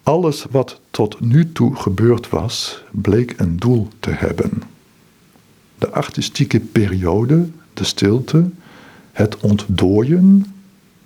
[0.03, 4.63] Alles wat tot nu toe gebeurd was, bleek een doel te hebben.
[5.79, 8.51] De artistieke periode, de stilte,
[9.13, 10.55] het ontdooien,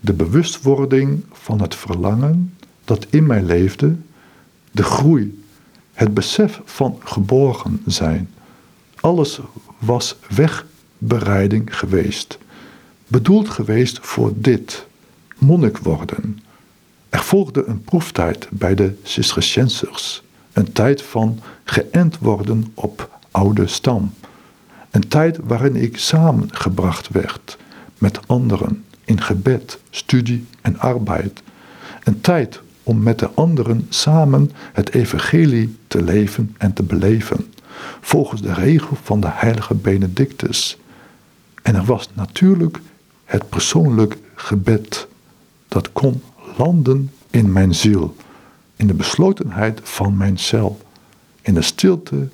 [0.01, 2.54] de bewustwording van het verlangen
[2.85, 3.97] dat in mij leefde,
[4.71, 5.43] de groei,
[5.93, 8.31] het besef van geborgen zijn.
[9.01, 9.41] Alles
[9.79, 12.39] was wegbereiding geweest,
[13.07, 14.87] bedoeld geweest voor dit,
[15.39, 16.39] monnik worden.
[17.09, 24.15] Er volgde een proeftijd bij de Cisterciensers, een tijd van geënt worden op oude stam.
[24.91, 27.57] Een tijd waarin ik samengebracht werd
[27.99, 31.43] met anderen in gebed, studie en arbeid.
[32.05, 37.53] Een tijd om met de anderen samen het evangelie te leven en te beleven,
[38.01, 40.79] volgens de regel van de heilige Benedictus.
[41.63, 42.81] En er was natuurlijk
[43.25, 45.07] het persoonlijk gebed
[45.69, 46.23] dat kon
[46.57, 48.17] landen in mijn ziel,
[48.77, 50.81] in de beslotenheid van mijn cel,
[51.43, 52.29] in de stilte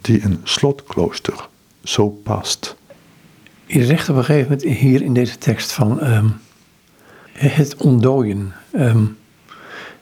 [0.00, 1.48] die een slotklooster
[1.82, 2.76] zo past.
[3.66, 6.28] Je zegt op een gegeven moment hier in deze tekst van ehm,
[7.32, 9.04] het ontdooien ehm,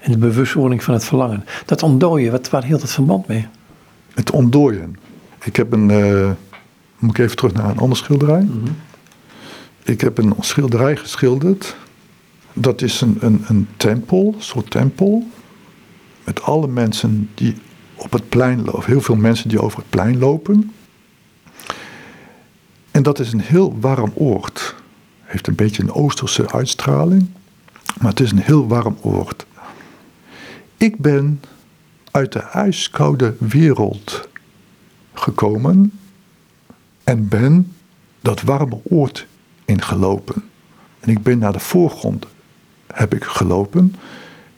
[0.02, 1.44] en de bewustwording van het verlangen.
[1.66, 3.46] Dat ontdooien, wat, waar hield het verband mee?
[4.14, 4.96] Het ontdooien.
[5.44, 6.30] Ik heb een, uh,
[6.98, 8.42] moet ik even terug naar een andere schilderij.
[8.42, 8.72] Mhm.
[9.82, 11.76] Ik heb een schilderij geschilderd.
[12.52, 15.26] Dat is een, een, een tempel, een soort tempel.
[16.24, 17.54] Met alle mensen die
[17.94, 18.84] op het plein lopen.
[18.84, 20.72] Heel veel mensen die over het plein lopen.
[22.90, 24.74] En dat is een heel warm oord.
[25.22, 27.26] Heeft een beetje een oosterse uitstraling.
[28.00, 29.46] Maar het is een heel warm oord.
[30.82, 31.42] Ik ben
[32.10, 34.28] uit de ijskoude wereld
[35.14, 35.92] gekomen
[37.04, 37.72] en ben
[38.20, 39.26] dat warme oord
[39.64, 40.44] ingelopen.
[41.00, 42.26] En ik ben naar de voorgrond
[42.86, 43.94] heb ik gelopen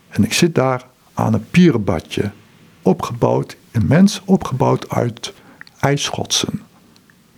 [0.08, 2.30] en ik zit daar aan een pierenbadje,
[2.82, 5.32] opgebouwd, immens opgebouwd uit
[5.78, 6.60] ijsschotsen,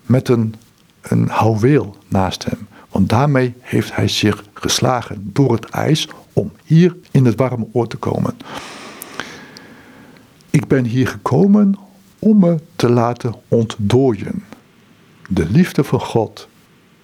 [0.02, 0.54] met een
[1.02, 2.68] een houweel naast hem.
[2.88, 7.86] Want daarmee heeft hij zich geslagen door het ijs om hier in het warme oor
[7.86, 8.36] te komen.
[10.50, 11.74] Ik ben hier gekomen
[12.18, 14.44] om me te laten ontdooien.
[15.28, 16.48] De liefde van God,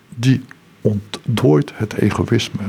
[0.08, 0.44] die
[0.80, 2.62] ontdooit het egoïsme.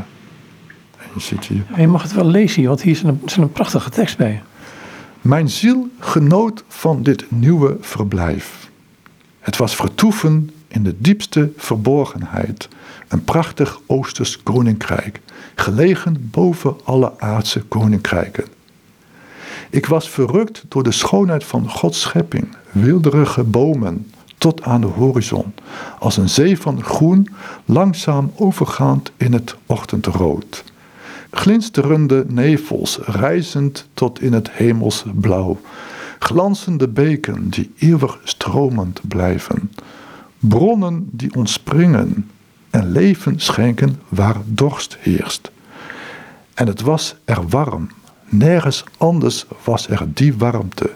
[0.98, 1.66] En je, ziet hier...
[1.78, 4.42] je mag het wel lezen, want hier is een, is een prachtige tekst bij.
[5.22, 8.70] Mijn ziel genoot van dit nieuwe verblijf.
[9.40, 12.68] Het was vertoeven in de diepste verborgenheid
[13.08, 15.22] een prachtig Oosters koninkrijk,
[15.56, 18.46] gelegen boven alle aardse koninkrijken.
[19.70, 25.54] Ik was verrukt door de schoonheid van Gods schepping, wilderige bomen tot aan de horizon,
[26.00, 27.28] als een zee van groen,
[27.66, 30.64] langzaam overgaand in het ochtendrood.
[31.32, 35.60] Glinsterende nevels, reizend tot in het hemels blauw,
[36.20, 39.72] glanzende beken die eeuwig stromend blijven,
[40.48, 42.30] bronnen die ontspringen
[42.70, 45.52] en leven schenken waar dorst heerst.
[46.54, 47.90] En het was er warm,
[48.30, 50.90] nergens anders was er die warmte.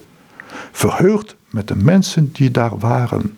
[0.72, 3.38] Verheugd met de mensen die daar waren,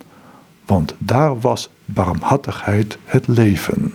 [0.66, 3.94] want daar was barmhartigheid het leven.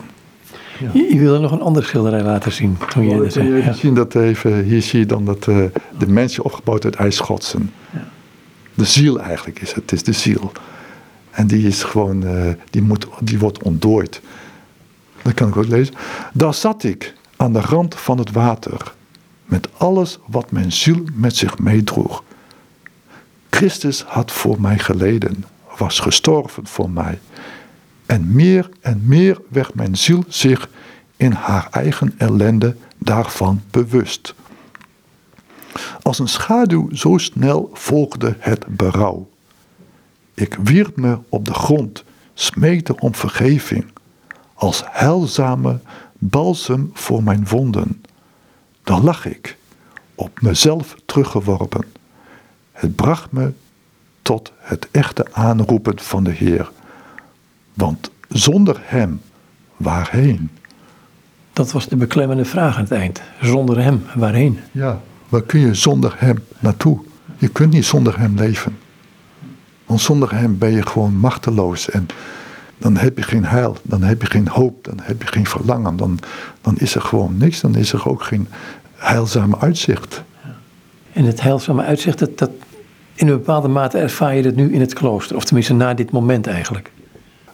[0.79, 0.89] Ja.
[0.93, 2.77] Je, je wilde nog een andere schilderij laten zien.
[2.89, 3.73] Toen je, oh, ja.
[3.73, 5.65] zien dat even, hier zie je dan dat uh,
[5.97, 7.71] de mensen opgebouwd uit ijsschotsen.
[7.91, 8.07] Ja.
[8.73, 10.51] De ziel eigenlijk is het, het is de ziel.
[11.35, 14.21] En die is gewoon, uh, die, moet, die wordt ontdooid.
[15.21, 15.93] Dat kan ik ook lezen.
[16.33, 18.93] Daar zat ik aan de rand van het water.
[19.45, 22.23] Met alles wat mijn ziel met zich meedroeg.
[23.49, 25.45] Christus had voor mij geleden,
[25.77, 27.19] was gestorven voor mij.
[28.05, 30.69] En meer en meer werd mijn ziel zich
[31.17, 34.33] in haar eigen ellende daarvan bewust.
[36.01, 39.27] Als een schaduw zo snel volgde het berouw.
[40.35, 43.85] Ik wierp me op de grond, smeekte om vergeving,
[44.53, 45.79] als heilzame
[46.17, 48.03] balsem voor mijn wonden.
[48.83, 49.57] Dan lag ik,
[50.15, 51.85] op mezelf teruggeworpen.
[52.71, 53.53] Het bracht me
[54.21, 56.71] tot het echte aanroepen van de Heer.
[57.73, 59.21] Want zonder Hem,
[59.77, 60.49] waarheen?
[61.53, 63.21] Dat was de beklemmende vraag aan het eind.
[63.41, 64.59] Zonder Hem, waarheen?
[64.71, 66.99] Ja, waar kun je zonder Hem naartoe?
[67.37, 68.77] Je kunt niet zonder Hem leven.
[69.85, 71.89] Want zonder Hem ben je gewoon machteloos.
[71.89, 72.07] En
[72.77, 75.97] dan heb je geen heil, dan heb je geen hoop, dan heb je geen verlangen.
[75.97, 76.19] Dan,
[76.61, 78.47] dan is er gewoon niks, dan is er ook geen
[78.95, 80.23] heilzame uitzicht.
[81.13, 82.49] En het heilzame uitzicht, dat, dat,
[83.15, 85.35] in een bepaalde mate ervaar je dat nu in het klooster.
[85.35, 86.91] Of tenminste na dit moment eigenlijk.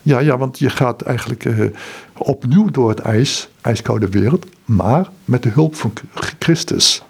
[0.02, 1.70] Ja, ja want je gaat eigenlijk uh,
[2.18, 4.46] opnieuw door het ijs, ijskoude wereld.
[4.66, 5.94] Maar met de hulp van
[6.40, 7.04] Christus.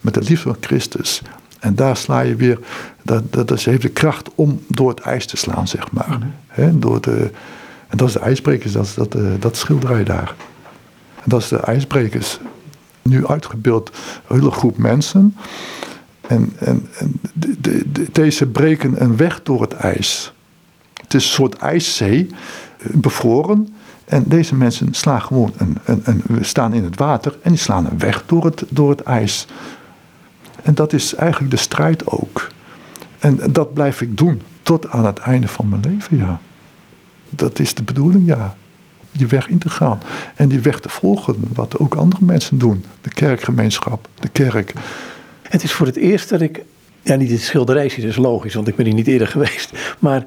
[0.00, 1.22] met de liefde van Christus.
[1.60, 2.58] En daar sla je weer,
[3.02, 6.18] dat, dat, dat heeft de kracht om door het ijs te slaan, zeg maar.
[6.46, 7.30] Hè, door de,
[7.88, 10.34] en dat is de ijsbrekers, dat is dat, eh, dat schilderij daar.
[11.14, 12.38] En dat is de ijsbrekers.
[13.02, 13.90] Nu uitgebeeld
[14.26, 15.36] een hele groep mensen.
[16.28, 20.32] En, en, en de, de- de- deze breken een weg door het ijs.
[21.02, 22.26] Het is een soort ijszee,
[22.78, 23.68] eh, bevroren.
[24.04, 27.86] En deze mensen slaan gewoon een, een, een, staan in het water en die slaan
[27.86, 29.46] een weg door het, door het ijs.
[30.66, 32.48] En dat is eigenlijk de strijd ook.
[33.18, 36.40] En dat blijf ik doen tot aan het einde van mijn leven, ja.
[37.30, 38.56] Dat is de bedoeling, ja.
[39.12, 40.00] Die weg in te gaan.
[40.34, 42.84] En die weg te volgen, wat ook andere mensen doen.
[43.00, 44.72] De kerkgemeenschap, de kerk.
[45.42, 46.62] Het is voor het eerst dat ik,
[47.02, 49.72] ja niet het schilderij zie, dat is logisch, want ik ben hier niet eerder geweest.
[49.98, 50.24] Maar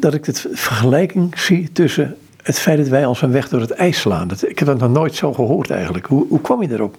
[0.00, 3.70] dat ik het vergelijking zie tussen het feit dat wij ons een weg door het
[3.70, 4.28] ijs slaan.
[4.28, 6.06] Dat, ik heb dat nog nooit zo gehoord eigenlijk.
[6.06, 6.96] Hoe, hoe kwam je erop?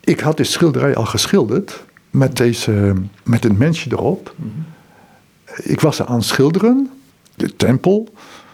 [0.00, 1.84] Ik had dit schilderij al geschilderd
[2.14, 4.34] met, deze, met een mensje erop.
[5.62, 6.90] Ik was er aan het schilderen.
[7.34, 8.08] De tempel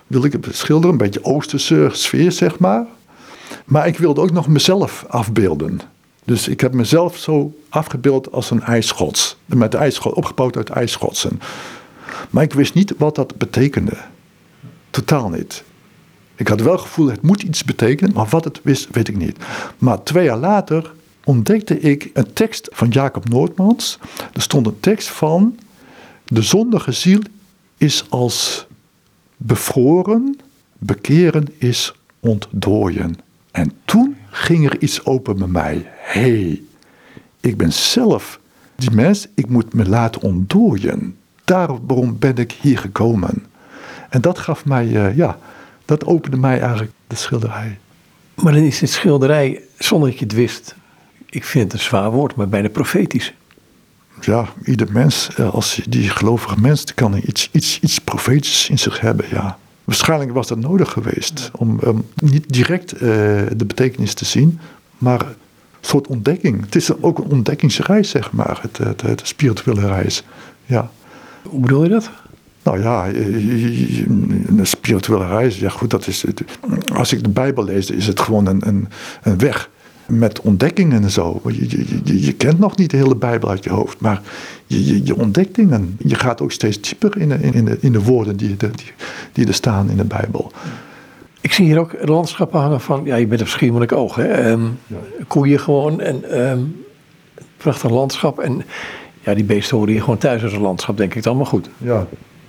[0.07, 2.87] wilde ik schilderen, een beetje oosterse sfeer zeg maar.
[3.65, 5.81] Maar ik wilde ook nog mezelf afbeelden.
[6.25, 9.37] Dus ik heb mezelf zo afgebeeld als een ijsgods.
[9.47, 11.41] Met opgebouwd uit ijsgodsen.
[12.31, 13.97] Maar ik wist niet wat dat betekende.
[14.91, 15.65] Totaal niet.
[16.35, 19.17] Ik had wel het gevoel, het moet iets betekenen, maar wat het wist, weet ik
[19.17, 19.37] niet.
[19.79, 20.93] Maar twee jaar later
[21.31, 23.99] ontdekte ik een tekst van Jacob Noordmans.
[24.33, 25.59] Er stond een tekst van,
[26.25, 27.21] de zondige ziel
[27.77, 28.67] is als
[29.37, 30.39] bevroren,
[30.79, 33.19] bekeren is ontdooien.
[33.51, 35.87] En toen ging er iets open bij mij.
[35.87, 36.63] Hé, hey,
[37.41, 38.41] ik ben zelf
[38.77, 41.17] die mens, ik moet me laten ontdooien.
[41.45, 43.47] Daarom ben ik hier gekomen.
[44.09, 45.39] En dat gaf mij, eh, ja,
[45.85, 47.79] dat opende mij eigenlijk de schilderij.
[48.35, 50.75] Maar dan is dit schilderij, zonder dat je het wist,
[51.31, 53.35] ik vind het een zwaar woord, maar bijna profetisch.
[54.21, 58.79] Ja, ieder mens, eh, als die gelovige mens, die kan iets, iets, iets profetisch in
[58.79, 59.59] zich hebben, ja.
[59.85, 63.01] Waarschijnlijk was dat nodig geweest om um, niet direct uh,
[63.57, 64.59] de betekenis te zien,
[64.99, 65.35] maar een
[65.81, 66.61] soort ontdekking.
[66.65, 70.25] Het is ook een ontdekkingsreis, zeg maar, het, het, het spirituele reis.
[70.67, 70.91] Ja.
[71.43, 72.11] Hoe bedoel je dat?
[72.63, 76.43] Nou ja, een spirituele reis, ja goed, dat is het.
[76.95, 78.89] Als ik de Bijbel lees, is het gewoon een, een,
[79.23, 79.71] een weg
[80.11, 81.41] met ontdekkingen en zo.
[81.45, 84.23] Je, je, je, je, kent nog niet de hele Bijbel uit je hoofd, maar
[84.67, 85.97] je, je, je ontdekt dingen.
[85.99, 88.71] Je gaat ook steeds dieper in de, in de, in de woorden die, die,
[89.33, 90.53] die er staan in de Bijbel.
[91.41, 94.51] Ik zie hier ook landschappen hangen van, ja, je bent op Schiermonnik oog, hè?
[94.51, 94.97] Um, ja.
[95.27, 96.85] Koeien gewoon en um,
[97.57, 98.39] prachtig landschap.
[98.39, 98.63] En
[99.21, 101.71] ja, die beesten horen hier gewoon thuis als een landschap, denk ik dan, maar goed.
[101.79, 102.07] Ja.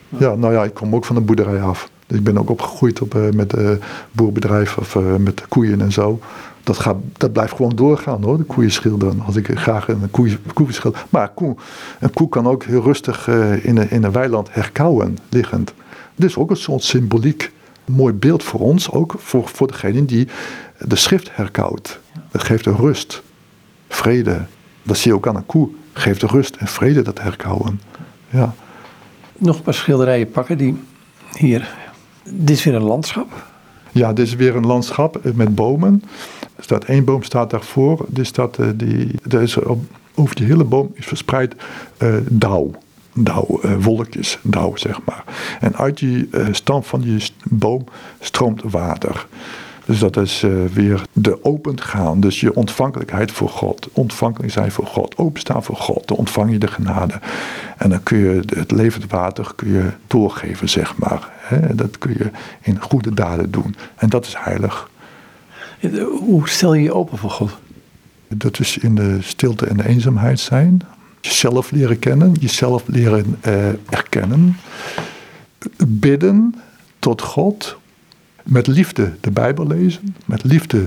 [0.08, 1.90] ja, nou ja, ik kom ook van de boerderij af.
[2.08, 3.70] Ik ben ook opgegroeid op, uh, met uh,
[4.12, 6.20] boerbedrijf of uh, met koeien en zo
[6.64, 9.22] dat, gaat, dat blijft gewoon doorgaan hoor, de koeien schilderen.
[9.22, 11.06] Als ik graag een koe, koe schilder.
[11.10, 11.56] Maar een koe,
[12.00, 15.74] een koe kan ook heel rustig uh, in, een, in een weiland herkauwen, liggend.
[16.16, 17.52] Dus ook een soort symboliek.
[17.86, 20.28] Een mooi beeld voor ons, ook voor, voor degene die
[20.78, 22.00] de schrift herkauwt.
[22.32, 23.22] Dat geeft een rust,
[23.88, 24.46] vrede.
[24.84, 25.70] Dat zie je ook aan een koe.
[25.94, 27.82] Geeft rust en vrede, dat herkauwen.
[28.30, 28.54] Ja.
[29.38, 30.84] Nog een paar schilderijen pakken die
[31.38, 31.74] hier.
[32.24, 33.28] Dit is weer een landschap.
[33.92, 36.04] Ja, dit is weer een landschap met bomen.
[36.62, 38.06] Staat één boom staat daarvoor.
[38.16, 39.16] Er staat, uh, die,
[39.66, 39.84] op,
[40.16, 41.56] over die hele boom is verspreid
[42.04, 42.72] uh, dauw.
[43.14, 45.24] Dauw, uh, wolkjes, dauw zeg maar.
[45.60, 47.84] En uit die stam van die boom
[48.20, 49.28] stroomt water.
[49.86, 52.20] Dus dat is weer de open gaan.
[52.20, 53.90] Dus je ontvankelijkheid voor God.
[53.94, 55.18] Ontvankelijk zijn voor God.
[55.18, 56.08] Openstaan voor God.
[56.08, 57.20] Dan ontvang je de genade.
[57.78, 61.32] En dan kun je het levend water kun je doorgeven, zeg maar.
[61.74, 63.76] Dat kun je in goede daden doen.
[63.96, 64.90] En dat is heilig.
[66.20, 67.52] Hoe stel je je open voor God?
[68.28, 70.82] Dat is in de stilte en de eenzaamheid zijn.
[71.22, 74.58] Jezelf leren kennen, jezelf leren uh, erkennen.
[75.88, 76.56] Bidden
[77.00, 77.78] tot God.
[78.44, 80.16] Met liefde de Bijbel lezen.
[80.26, 80.86] Met liefde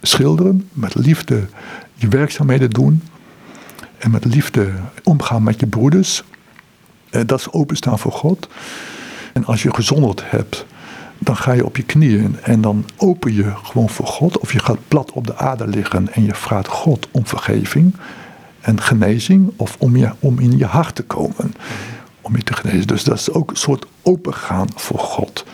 [0.00, 0.68] schilderen.
[0.72, 1.46] Met liefde
[1.94, 3.02] je werkzaamheden doen.
[3.98, 4.72] En met liefde
[5.02, 6.22] omgaan met je broeders.
[7.10, 8.48] Uh, dat is openstaan voor God.
[9.32, 10.66] En als je gezonderd hebt,
[11.22, 14.38] dan ga je op je knieën en dan open je gewoon voor God.
[14.38, 17.94] Of je gaat plat op de aarde liggen en je vraagt God om vergeving
[18.60, 19.52] en genezing.
[19.56, 21.54] Of om, je, om in je hart te komen.
[22.20, 22.86] Om je te genezen.
[22.86, 25.44] Dus dat is ook een soort opengaan voor God.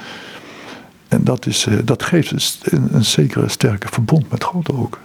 [1.08, 4.98] En dat, is, dat geeft een, een zekere sterke verbond met God ook.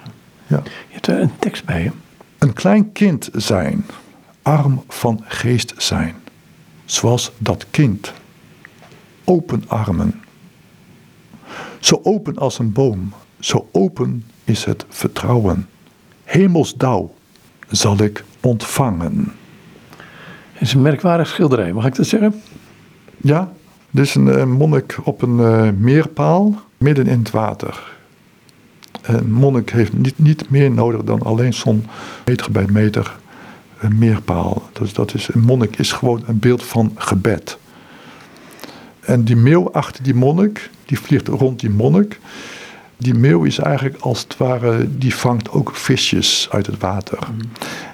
[0.47, 0.62] Ja.
[0.64, 1.91] Je hebt er een tekst bij.
[2.38, 3.86] Een klein kind zijn,
[4.41, 6.16] arm van geest zijn.
[6.86, 8.14] Zoals dat kind
[9.24, 10.22] open armen.
[11.82, 15.67] Zo open als een boom, zo open is het vertrouwen.
[16.23, 17.13] Hemelsdauw
[17.69, 19.34] zal ik ontvangen.
[20.51, 22.41] Het is een merkwaardig schilderij, mag ik dat zeggen?
[23.17, 23.51] Ja,
[23.89, 27.91] dit is een, een monnik op een eh, meerpaal midden in het water.
[29.01, 31.86] Een monnik heeft niet, niet meer nodig dan alleen zo'n
[32.25, 33.19] meter bij meter
[33.79, 34.69] een meerpaal.
[34.73, 37.57] Dus dat is, een monnik is gewoon een beeld van gebed.
[39.12, 42.20] En die meeuw achter die monnik, die vliegt rond die monnik.
[42.97, 47.20] Die meeuw is eigenlijk als het ware, die vangt ook visjes uit het water.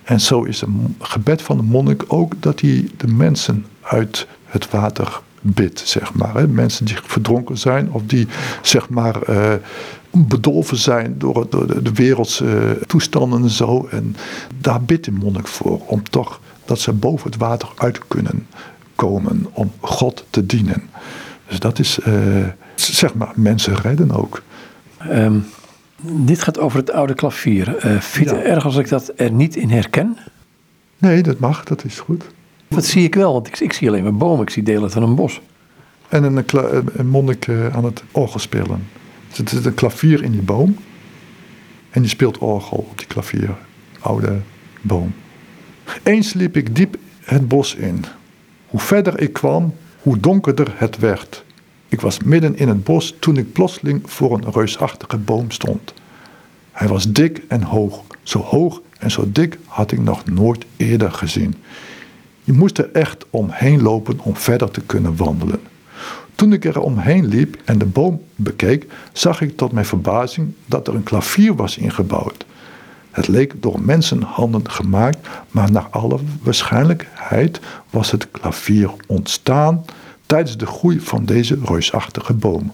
[0.03, 4.69] En zo is het gebed van de monnik ook dat hij de mensen uit het
[4.69, 6.35] water bidt, zeg maar.
[6.35, 6.47] Hè.
[6.47, 8.27] Mensen die verdronken zijn of die,
[8.61, 9.53] zeg maar, eh,
[10.11, 13.87] bedolven zijn door, door de, de wereldse toestanden en zo.
[13.91, 14.15] En
[14.57, 18.47] daar bidt de monnik voor, om toch dat ze boven het water uit kunnen
[18.97, 20.89] komen, om God te dienen.
[21.47, 22.13] Dus dat is, eh,
[22.75, 24.41] zeg maar, mensen redden ook.
[24.97, 25.39] Ehm,
[26.01, 27.77] dit gaat over het oude klavier.
[27.77, 28.41] Eh vind je Ja.
[28.41, 30.17] het erg als ik dat er niet in herken?
[30.97, 32.23] Nee, dat mag, dat is goed.
[32.67, 35.03] Dat zie ik wel, want ik, ik zie alleen maar bomen, ik zie delen van
[35.03, 35.41] een bos.
[36.09, 36.43] En een,
[36.93, 38.87] een- monnik eh, aan het orgel spelen.
[39.29, 40.77] Dus er zit een klavier in die boom.
[41.89, 43.49] En die speelt orgel op die klavier.
[43.99, 44.39] Oude
[44.81, 45.13] boom.
[46.03, 48.05] Eens liep ik diep het bos in.
[48.77, 51.43] Hoe verder ik kwam, hoe donkerder het werd.
[51.87, 55.93] Ik was midden in het bos toen ik plotseling voor een reusachtige boom stond.
[56.71, 58.03] Hij was dik en hoog.
[58.23, 61.55] Zo hoog en zo dik had ik nog nooit eerder gezien.
[62.43, 65.59] Je moest er echt omheen lopen om verder te kunnen wandelen.
[66.35, 70.87] Toen ik er omheen liep en de boom bekeek, zag ik tot mijn verbazing dat
[70.87, 72.45] er een klavier was ingebouwd.
[73.17, 77.59] Het leek door mensenhanden gemaakt, maar naar alle waarschijnlijkheid
[77.89, 79.85] was het klavier ontstaan
[80.25, 82.71] tijdens de groei van deze reusachtige boom.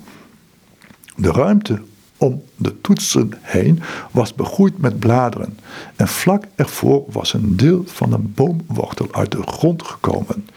[1.15, 1.81] De ruimte
[2.17, 3.81] om de toetsen heen
[4.11, 5.57] was begroeid met bladeren
[5.95, 10.47] en vlak ervoor was een deel van een boomwortel uit de grond gekomen.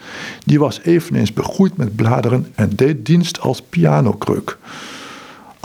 [0.45, 4.57] Die was eveneens begroeid met bladeren en deed dienst als pianokruk.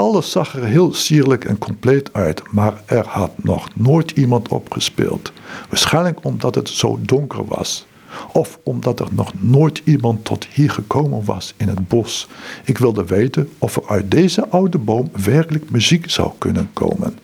[0.03, 5.33] Alles zag er heel sierlijk en compleet uit, maar er had nog nooit iemand opgespeeld.
[5.69, 7.87] Waarschijnlijk omdat het zo donker was.
[8.33, 12.29] Of omdat er nog nooit iemand tot hier gekomen was in het bos.
[12.65, 17.19] Ik wilde weten of er uit deze oude boom werkelijk muziek zou kunnen komen.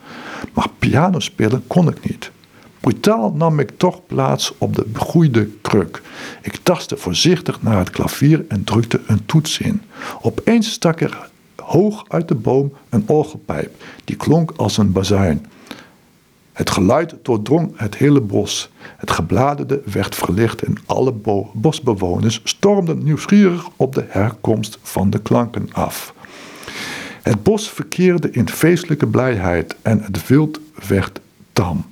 [0.53, 2.31] Maar piano spelen kon ik niet.
[2.81, 6.03] Brutaal nam ik toch plaats op de begroeide kruk.
[6.43, 9.83] Ik tastte voorzichtig naar het klavier en drukte een toets in.
[10.23, 11.29] Opeens stak er
[11.69, 15.47] hoog uit de boom een orgelpijp, die klonk als een bazuin.
[16.53, 18.71] Het geluid doordrong het hele bos.
[18.97, 25.19] Het gebladerde werd verlicht en alle bo- bosbewoners stormden nieuwsgierig op de herkomst van de
[25.19, 26.15] klanken af.
[27.23, 31.21] Het bos verkeerde in feestelijke blijheid en het wild werd
[31.53, 31.85] tam.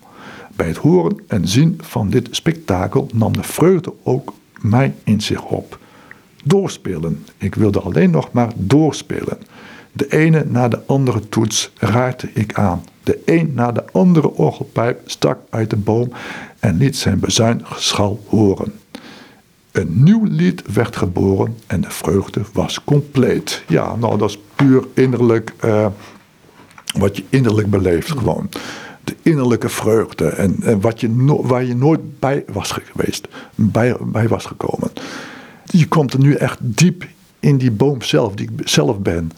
[0.57, 5.43] Bij het horen en zien van dit spektakel nam de vreugde ook mij in zich
[5.43, 5.79] op.
[6.45, 7.24] Doorspelen.
[7.37, 9.39] Ik wilde alleen nog maar doorspelen.
[9.97, 12.85] De ene na de andere toets raakte ik aan.
[13.03, 16.13] De een na de andere orgelpijp stak uit de boom
[16.59, 18.73] en liet zijn bezuingeschal horen.
[19.73, 23.63] Een nieuw lied werd geboren en de vreugde was compleet.
[23.69, 25.87] Ja, nou dat is puur innerlijk eh,
[26.99, 28.49] wat je innerlijk beleeft gewoon.
[29.05, 34.45] De innerlijke vreugde en, wat je waar je nooit bij was geweest, bij, bij was
[34.45, 34.91] gekomen.
[35.65, 37.07] Je komt er nu echt diep
[37.41, 39.31] in die boom zelf, die ik zelf ben.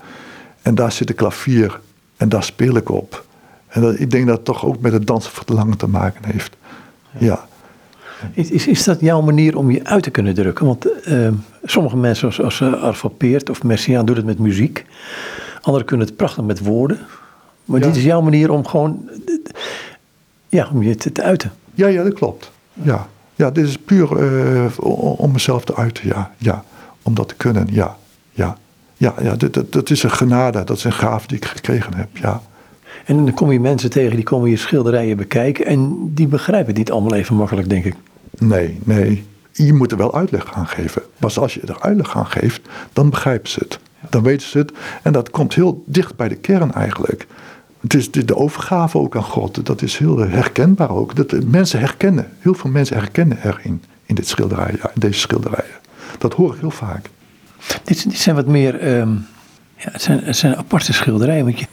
[0.62, 1.80] En daar zit een klavier
[2.16, 3.24] en daar speel ik op.
[3.68, 6.56] En dat, ik denk dat het toch ook met het dansen verlangen te maken heeft.
[7.18, 7.46] Ja.
[8.32, 10.66] Is, is, is dat jouw manier om je uit te kunnen drukken?
[10.66, 11.28] Want eh,
[11.64, 14.84] sommige mensen, zoals, als uh, Arvo Peert of Messiaen, doen het met muziek.
[15.60, 16.98] Anderen kunnen het prachtig met woorden.
[17.64, 17.86] Maar Ja.
[17.86, 19.34] dit is jouw manier om gewoon eh,
[20.48, 21.52] ja, om je te, te uiten.
[21.74, 22.50] Ja, ja, dat klopt.
[22.72, 26.06] Ja, ja dit is puur eh, om om mezelf te uiten.
[26.06, 26.64] Ja, ja.
[27.02, 27.66] Om dat te kunnen.
[27.70, 27.96] Ja,
[28.98, 29.14] ja.
[29.22, 30.64] Ja, dat, dat, dat is een genade.
[30.64, 32.08] Dat is een gaaf die ik gekregen heb.
[32.16, 32.42] Ja.
[33.04, 35.66] En dan kom je mensen tegen die komen je schilderijen bekijken.
[35.66, 37.94] En die begrijpen het niet allemaal even makkelijk, denk ik.
[38.38, 39.24] Nee, nee.
[39.52, 41.02] Je moet er wel uitleg aan geven.
[41.18, 42.60] Pas als je er uitleg aan geeft,
[42.92, 43.78] dan begrijpen ze het.
[44.10, 44.72] Dan weten ze het.
[45.02, 47.26] En dat komt heel dicht bij de kern eigenlijk.
[47.80, 49.66] Het is de, overgave ook aan God.
[49.66, 51.16] Dat is heel herkenbaar ook.
[51.16, 52.30] Dat mensen herkennen.
[52.38, 53.82] Heel veel mensen herkennen erin.
[54.04, 55.76] In dit schilderij, ja, in deze schilderijen.
[56.18, 57.10] Dat hoor ik heel vaak.
[57.84, 58.80] Dit, dit zijn wat meer.
[58.80, 59.12] ehm,
[59.76, 61.44] ja, het, zijn, het zijn aparte schilderijen.
[61.44, 61.66] Want je,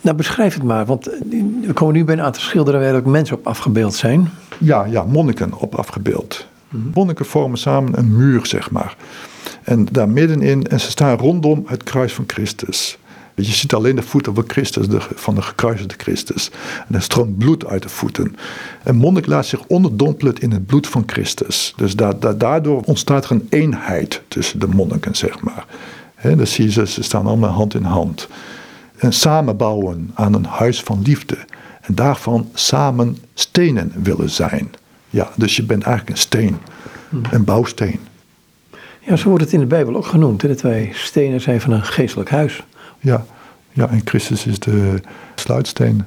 [0.00, 0.86] nou, beschrijf het maar.
[0.86, 1.20] Want eh,
[1.66, 4.30] we komen nu bij een aantal schilderijen waar ook mensen op afgebeeld zijn.
[4.58, 6.46] Ja, ja, monniken op afgebeeld.
[6.94, 8.96] Monniken vormen samen een muur, zeg maar.
[9.62, 12.98] En daar middenin, en ze staan rondom het kruis van Christus.
[13.44, 16.50] Je ziet alleen de voeten van Christus, de, van de gekruisigde Christus.
[16.88, 18.36] En er stroomt bloed uit de voeten.
[18.82, 21.72] Een monnik laat zich onderdompelen in het bloed van Christus.
[21.76, 21.96] Dus
[22.36, 25.66] daardoor ontstaat er een eenheid tussen de monniken, zeg maar.
[26.14, 28.28] He, dan zie je ze, ze staan allemaal hand in hand.
[28.96, 31.38] En samen bouwen aan een huis van liefde.
[31.80, 34.70] En daarvan samen stenen willen zijn.
[35.10, 36.56] Ja, dus je bent eigenlijk een steen.
[37.08, 37.22] Hmm.
[37.30, 38.00] Een bouwsteen.
[39.00, 40.42] Ja, zo wordt het in de Bijbel ook genoemd.
[40.42, 42.62] Hè, dat wij stenen zijn van een geestelijk huis.
[43.06, 43.24] Ja,
[43.72, 45.00] ja, en Christus is de
[45.34, 46.04] sluitsteen.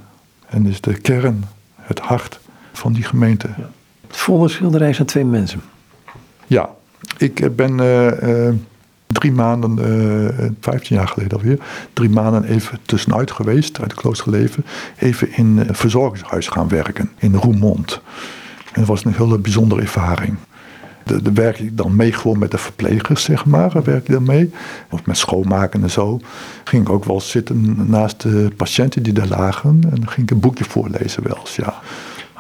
[0.47, 1.43] En is de kern,
[1.76, 2.39] het hart
[2.74, 3.47] van die gemeente.
[3.58, 3.70] Ja.
[4.08, 4.18] Het
[4.95, 5.62] zijn twee mensen.
[6.47, 6.70] Ja,
[7.18, 8.54] ik ben uh,
[9.08, 9.78] drie maanden,
[10.41, 11.60] uh, 15 jaar geleden alweer,
[11.93, 14.66] drie maanden even tussenuit geweest uit het kloosterleven.
[14.97, 18.02] Even in een verzorgingshuis gaan werken in Roermond.
[18.74, 20.38] En dat was een hele bijzondere ervaring.
[21.04, 23.74] Daar werk ik dan mee gewoon met de verplegers, zeg maar.
[23.74, 24.52] Daar werk ik dan mee.
[24.89, 26.20] Of met schoonmaken en zo.
[26.64, 29.70] Ging ik ook wel zitten naast de patiënten die daar lagen.
[29.70, 31.74] En dan ging ik een boekje voorlezen wel eens, ja.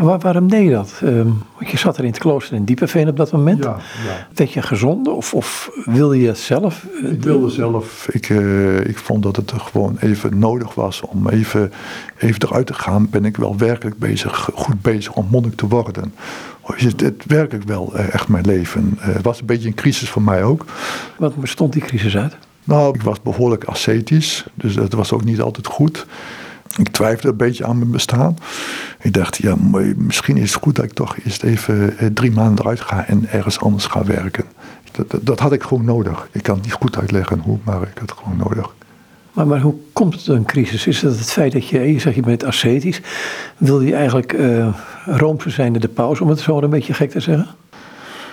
[0.03, 0.99] Maar waarom deed je dat?
[1.03, 3.63] Um, want je zat er in het klooster in Diepeveen op dat moment.
[3.63, 4.27] Ja, ja.
[4.33, 6.85] Werd je gezonde of, of wilde je het zelf?
[7.03, 8.07] Ik wilde zelf.
[8.11, 11.71] Ik, uh, ik vond dat het er gewoon even nodig was om even,
[12.17, 13.09] even eruit te gaan.
[13.09, 16.13] Ben ik wel werkelijk bezig, goed bezig om monnik te worden.
[16.75, 18.97] Is het, het werkelijk wel uh, echt mijn leven.
[18.99, 20.65] Uh, het was een beetje een crisis voor mij ook.
[21.17, 22.37] Wat bestond die crisis uit?
[22.63, 24.45] Nou, ik was behoorlijk ascetisch.
[24.53, 26.05] Dus dat was ook niet altijd goed.
[26.77, 28.37] Ik twijfelde een beetje aan mijn bestaan.
[28.99, 29.55] Ik dacht, ja,
[29.95, 33.29] misschien is het goed dat ik toch eerst even eh, drie maanden eruit ga en
[33.29, 34.45] ergens anders ga werken.
[34.91, 36.27] Dat, dat, had ik gewoon nodig.
[36.31, 38.73] Ik kan het niet goed uitleggen hoe, maar ik had het gewoon nodig.
[39.39, 40.87] Maar, maar hoe komt het een crisis?
[40.87, 43.01] Is dat het feit dat je, je zegt je bent ascetisch,
[43.57, 44.67] wil je eigenlijk uh,
[45.05, 47.47] roomser zijn dan de paus, om het zo een beetje gek te zeggen?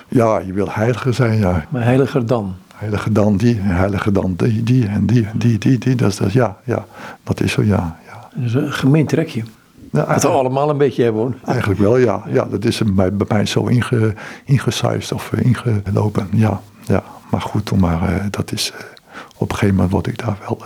[0.09, 1.67] Ja, je wil heiliger zijn, ja.
[1.69, 2.55] Maar heiliger dan?
[2.75, 5.95] Heiliger dan die, heiliger dan die, die en die, die, die, die.
[5.95, 6.87] Dat is, dat, ja, ja,
[7.23, 7.99] dat is zo, ja.
[8.35, 9.43] Dat is een gemeen trekje.
[9.93, 11.35] Ja, dat we allemaal een beetje hebben hoor.
[11.45, 12.23] Eigenlijk wel, ja.
[12.29, 16.29] ja dat is bij, bij mij zo inge, ingesuist of eh, ingelopen.
[16.33, 17.03] Ja, ja.
[17.31, 18.73] Maar goed, maar, uh, dat is,
[19.37, 20.61] op een gegeven moment word ik daar wel...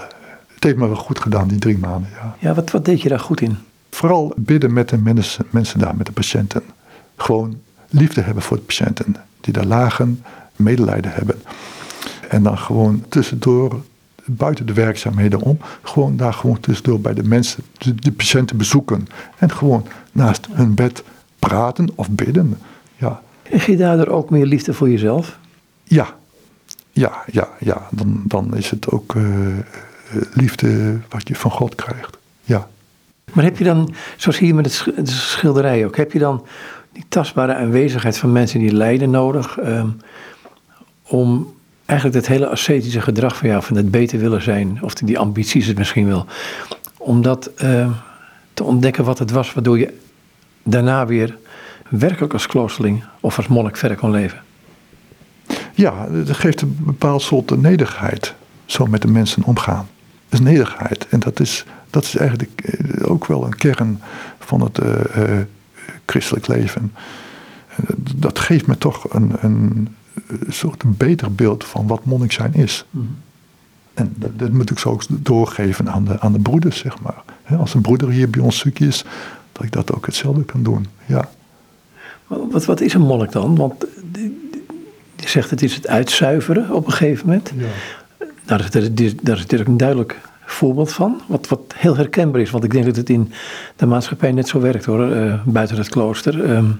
[0.61, 2.11] Het heeft me wel goed gedaan, die drie maanden.
[2.15, 3.57] Ja, ja wat, wat deed je daar goed in?
[3.91, 6.63] Vooral bidden met de mensen, mensen daar, met de patiënten.
[7.17, 9.17] Gewoon liefde hebben voor de patiënten.
[9.41, 10.25] Die daar lagen,
[10.57, 11.43] medelijden hebben.
[12.29, 13.83] En dan gewoon tussendoor
[14.25, 15.59] buiten de werkzaamheden om.
[15.83, 19.07] Gewoon daar gewoon tussendoor bij de mensen, de, patiënten bezoeken.
[19.39, 21.03] En gewoon naast hun bed
[21.39, 22.59] praten of bidden.
[22.97, 23.23] Ja.
[23.43, 25.39] Krijg je daardoor ook meer liefde voor jezelf?
[25.85, 26.15] Ja,
[26.93, 27.89] ja, ja, ja.
[27.91, 29.57] Dan, dan is het ook uh,
[30.33, 32.19] liefde wat je van God krijgt.
[32.43, 32.69] Ja.
[33.33, 36.47] Maar heb je dan, zoals hier met het schilderij ook, heb je dan
[36.93, 40.01] die tastbare aanwezigheid van mensen die lijden nodig um,
[41.03, 41.55] om
[41.85, 45.67] eigenlijk dat hele ascetische gedrag van jou, van het beter willen zijn, of die ambities
[45.67, 46.27] het misschien wel,
[46.97, 47.91] om dat uh,
[48.55, 49.99] te ontdekken wat het was, waardoor je
[50.63, 51.37] daarna weer
[51.89, 54.43] werkelijk als kloosterling of als monnik verder kon leven.
[55.75, 58.35] Ja, dat geeft een bepaald soort nederigheid,
[58.65, 59.89] zo met de mensen omgaan.
[60.31, 61.09] Is nederigheid.
[61.09, 64.01] En dat is, dat is eigenlijk eh, ook wel een kern
[64.39, 65.39] van het uh, uh,
[66.07, 66.93] christelijk leven.
[68.17, 69.97] Dat geeft me toch een, een,
[70.49, 72.85] soort een beter beeld van wat monnik zijn is.
[72.91, 73.05] Mhm.
[73.95, 77.23] En dat, dat, moet ik zo ook doorgeven aan de, aan de broeders, zeg maar.
[77.59, 79.05] als een broeder hier bij ons zoek is,
[79.53, 80.87] dat ik dat ook hetzelfde kan doen.
[81.07, 81.29] Ja.
[82.27, 83.57] Wat, wat is een monnik dan?
[83.57, 83.85] Want
[85.17, 87.53] je zegt het is het uitzuiveren op een gegeven moment.
[87.57, 87.67] Ja.
[88.45, 91.21] Daar, is, daar is natuurlijk een duidelijk voorbeeld van.
[91.27, 92.51] Wat, wat heel herkenbaar is.
[92.51, 93.33] Want ik denk dat het in
[93.77, 95.09] de maatschappij net zo werkt hoor.
[95.09, 96.45] Uh, buiten het klooster.
[96.45, 96.71] Ehm,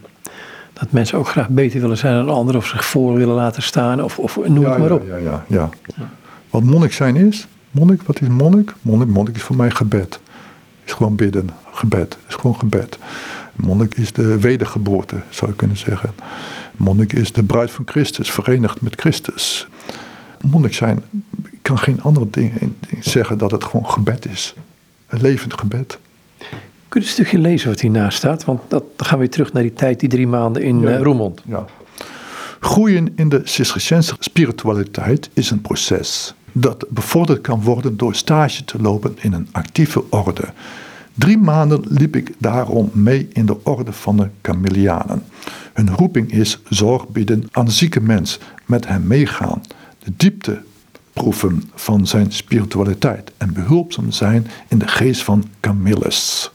[0.73, 4.03] dat mensen ook graag beter willen zijn dan anderen of zich voor willen laten staan
[4.03, 5.07] of, of noem het maar op.
[5.07, 6.11] Ja, ja, ja, ja.
[6.51, 8.75] Wat monnik zijn is, monnik, wat is monnik?
[8.83, 10.21] Monnik, monnik is voor mij gebed.
[10.85, 12.99] Is gewoon bidden, gebed, is gewoon gebed.
[13.55, 16.11] Monnik is de wedergeboorte, zou je kunnen zeggen.
[16.77, 19.69] Monnik is de bruid van Christus, verenigd met Christus.
[20.41, 21.03] Monnik zijn,
[21.71, 24.55] kan geen andere dingen zeggen dat het gewoon gebed is.
[25.09, 25.99] Een levend gebed.
[26.89, 28.45] Kun je een stukje lezen wat hiernaast staat?
[28.45, 30.91] Want dat, dan gaan we weer terug naar die tijd, die drie maanden in ja,
[30.91, 31.43] uh, Roermond.
[31.47, 31.65] Ja.
[32.61, 38.83] Groeien in de Cisterciënse spiritualiteit is een proces dat bevorderd kan worden door stage te
[38.83, 40.45] lopen in een actieve orde.
[41.15, 45.23] Drie maanden liep ik daarom mee in de orde van de Camillianen.
[45.73, 49.63] Hun roeping is zorg bieden aan zieke mens, met hem meegaan,
[49.99, 50.63] de diepte
[51.21, 56.51] proeven van zijn spiritualiteit en behulpzaam zijn in de geest van Camillus.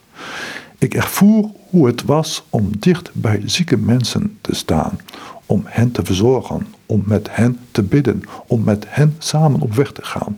[0.78, 5.00] Ik ervoer hoe het was om dicht bij zieke mensen te staan,
[5.46, 9.92] om hen te verzorgen, om met hen te bidden, om met hen samen op weg
[9.92, 10.38] te gaan.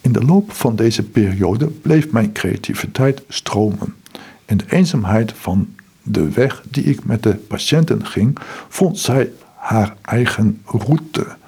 [0.00, 3.94] In de loop van deze periode bleef mijn creativiteit stromen.
[4.44, 5.68] In de eenzaamheid van
[6.02, 8.38] de weg die ik met de patiënten ging,
[8.68, 11.38] vond zij haar eigen route.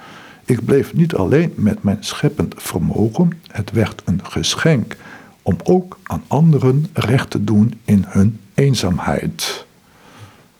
[0.44, 4.96] Ik bleef niet alleen met mijn scheppend vermogen, het werd een geschenk
[5.42, 9.66] om ook aan anderen recht te doen in hun eenzaamheid.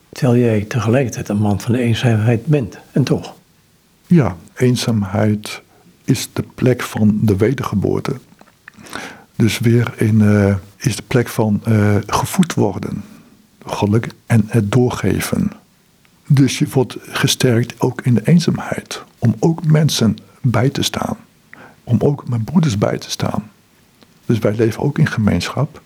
[0.09, 3.35] Terwijl jij tegelijkertijd een man van de eenzaamheid bent, en toch?
[4.07, 5.61] Ja, eenzaamheid
[6.03, 8.13] is de plek van de wedergeboorte.
[9.35, 13.03] Dus weer in, uh, is de plek van uh, gevoed worden,
[13.65, 15.51] geluk en het doorgeven.
[16.27, 19.03] Dus je wordt gesterkt ook in de eenzaamheid.
[19.23, 21.17] Om ook mensen bij te staan.
[21.83, 23.51] Om ook mijn broeders bij te staan.
[24.25, 25.81] Dus wij leven ook in gemeenschap.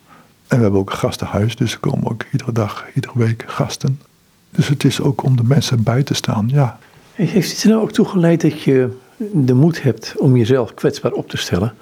[0.47, 4.01] En we hebben ook een gastenhuis, dus er komen ook iedere dag, iedere week gasten.
[4.49, 6.79] Dus het is ook om de mensen bij te staan, ja.
[7.13, 8.89] Heeft het er nou ook toegeleid dat je
[9.33, 11.73] de moed hebt om jezelf kwetsbaar op te stellen?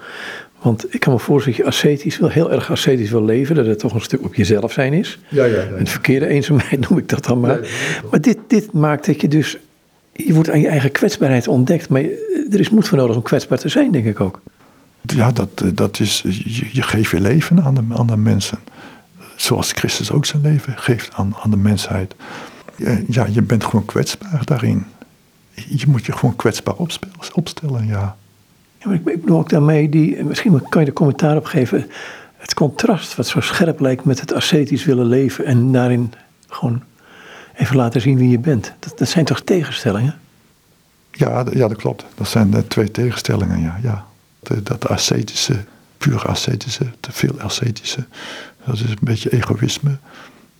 [0.62, 3.66] Want ik kan me voorstellen dat je ascetisch wil, heel erg ascetisch wil leven, dat
[3.66, 5.18] het toch een stuk op jezelf zijn is.
[5.28, 5.76] Ja, ja, ja.
[5.76, 7.58] Een verkeerde eenzaamheid noem ik dat dan maar.
[8.10, 9.58] maar dit, dit maakt dat je dus,
[10.16, 12.02] je wordt aan je eigen kwetsbaarheid ontdekt, maar
[12.50, 14.40] er is moed voor nodig om kwetsbaar te zijn, denk ik ook.
[15.02, 18.58] Ja, dat, dat is, je, je geeft je leven aan de, aan de mensen.
[19.36, 22.14] Zoals Christus ook zijn leven geeft aan, aan de mensheid.
[23.08, 24.86] Ja, je bent gewoon kwetsbaar daarin.
[25.54, 26.74] Je moet je gewoon kwetsbaar
[27.32, 28.16] opstellen, ja.
[28.78, 31.90] ja maar ik bedoel ook daarmee, die, misschien kan je er commentaar op geven.
[32.36, 36.12] Het contrast wat zo scherp lijkt met het ascetisch willen leven en daarin
[36.48, 36.82] gewoon
[37.56, 38.72] even laten zien wie je bent.
[38.78, 40.18] Dat, dat zijn toch tegenstellingen?
[41.10, 42.04] Ja, ja, dat klopt.
[42.14, 43.78] Dat zijn de twee tegenstellingen, ja.
[43.82, 44.06] ja.
[44.62, 45.64] dat ascetische,
[45.98, 48.06] puur ascetische, te veel ascetische,
[48.64, 49.98] dat is een beetje egoïsme.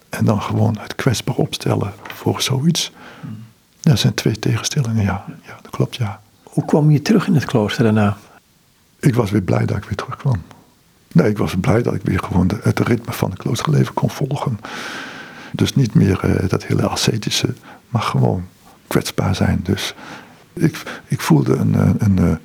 [0.09, 2.92] En dan gewoon het kwetsbaar opstellen voor zoiets.
[3.80, 5.24] Dat zijn twee tegenstellingen, ja.
[5.47, 6.20] Ja, dat klopt, ja.
[6.42, 8.16] Hoe kwam je terug in het klooster daarna?
[9.01, 10.42] Ik was weer blij dat ik weer terugkwam.
[11.12, 14.59] Nee, ik was blij dat ik weer gewoon het ritme van het kloosterleven kon volgen.
[15.57, 17.55] Dus niet meer eh, dat hele ascetische,
[17.89, 18.45] maar gewoon
[18.87, 19.61] kwetsbaar zijn.
[19.63, 19.95] Dus
[20.53, 22.39] ik, ik voelde een, een, een, een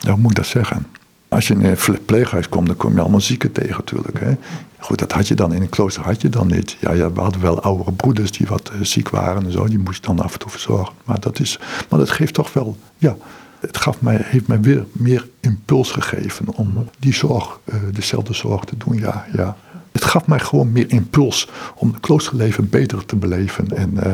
[0.00, 0.86] hoe moet ik dat zeggen?
[1.28, 4.20] Als je in een verpleeghuis komt, dan kom je allemaal zieken tegen natuurlijk.
[4.20, 4.36] Hè?
[4.78, 6.76] Goed, dat had je dan in een klooster had je dan niet.
[6.80, 9.66] Ja, ja, we hadden wel oudere broeders die wat ziek waren en zo.
[9.66, 10.94] Die moest dan af en toe verzorgen.
[11.04, 11.58] Maar dat, is,
[11.88, 13.16] maar dat geeft toch wel, ja,
[13.60, 17.60] het gaf mij, heeft mij weer meer impuls gegeven om die zorg,
[17.92, 18.98] dezelfde zorg te doen.
[18.98, 19.56] Ja, ja.
[20.00, 23.76] Het gaf mij gewoon meer impuls om het kloosterleven beter te beleven.
[23.76, 24.12] En, uh,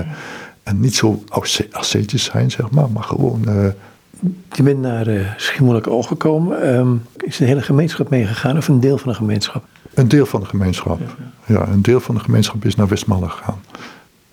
[0.62, 1.22] en niet zo
[1.70, 3.44] ascetisch zijn, zeg maar, maar gewoon
[4.52, 6.76] je bent naar uh, Schiermonnikoog gekomen.
[6.76, 9.64] Um, is de hele gemeenschap meegegaan of een deel van de gemeenschap?
[9.94, 11.00] Een deel van de gemeenschap.
[11.46, 13.60] Ja, een deel van de gemeenschap is naar Westmalle gegaan.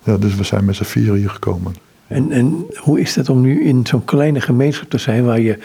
[0.02, 1.74] Ja, dus we zijn met z'n vier hier gekomen.
[2.06, 5.58] En, en hoe is het om nu in zo'n kleine gemeenschap te zijn waar je...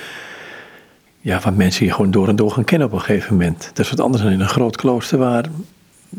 [1.21, 3.71] Ja, waar mensen je gewoon door en door gaan kennen op een gegeven moment.
[3.73, 5.45] Dat is wat anders dan in een groot klooster waar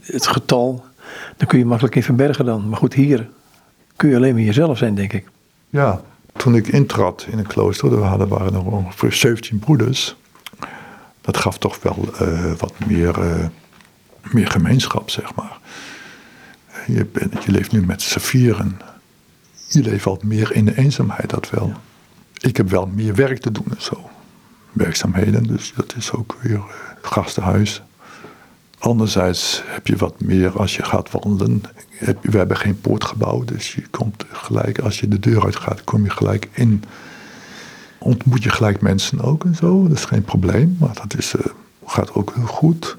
[0.03, 0.85] het getal...
[1.37, 2.69] Dan kun je makkelijk in verbergen dan.
[2.69, 3.29] Maar goed, hier
[3.97, 5.29] kun je alleen maar jezelf zijn, denk ik.
[5.69, 6.01] Ja,
[6.37, 10.17] toen ik intrad in een klooster, er waren, waren er ongeveer 17 broeders.
[11.21, 13.47] Dat gaf toch wel uh, wat meer, uh,
[14.33, 15.59] meer gemeenschap, zeg maar.
[16.87, 18.81] Je, bent, je leeft nu met z'n vieren.
[19.69, 21.73] Je leeft wat meer in de eenzaamheid, dat wel.
[22.41, 24.11] Ik heb wel meer werk te doen en zo.
[24.73, 26.65] Werkzaamheden, dus dat is ook weer uh,
[27.03, 27.83] gastenhuis.
[28.81, 31.63] Anderzijds heb je wat meer als je gaat wandelen.
[32.21, 36.05] We hebben geen poortgebouw, dus je komt gelijk, als je de deur uit gaat, kom
[36.05, 36.85] je gelijk in.
[37.99, 41.43] Ontmoet je gelijk mensen ook en zo, dat is geen probleem, maar dat is, uh,
[41.87, 42.97] gaat ook heel goed.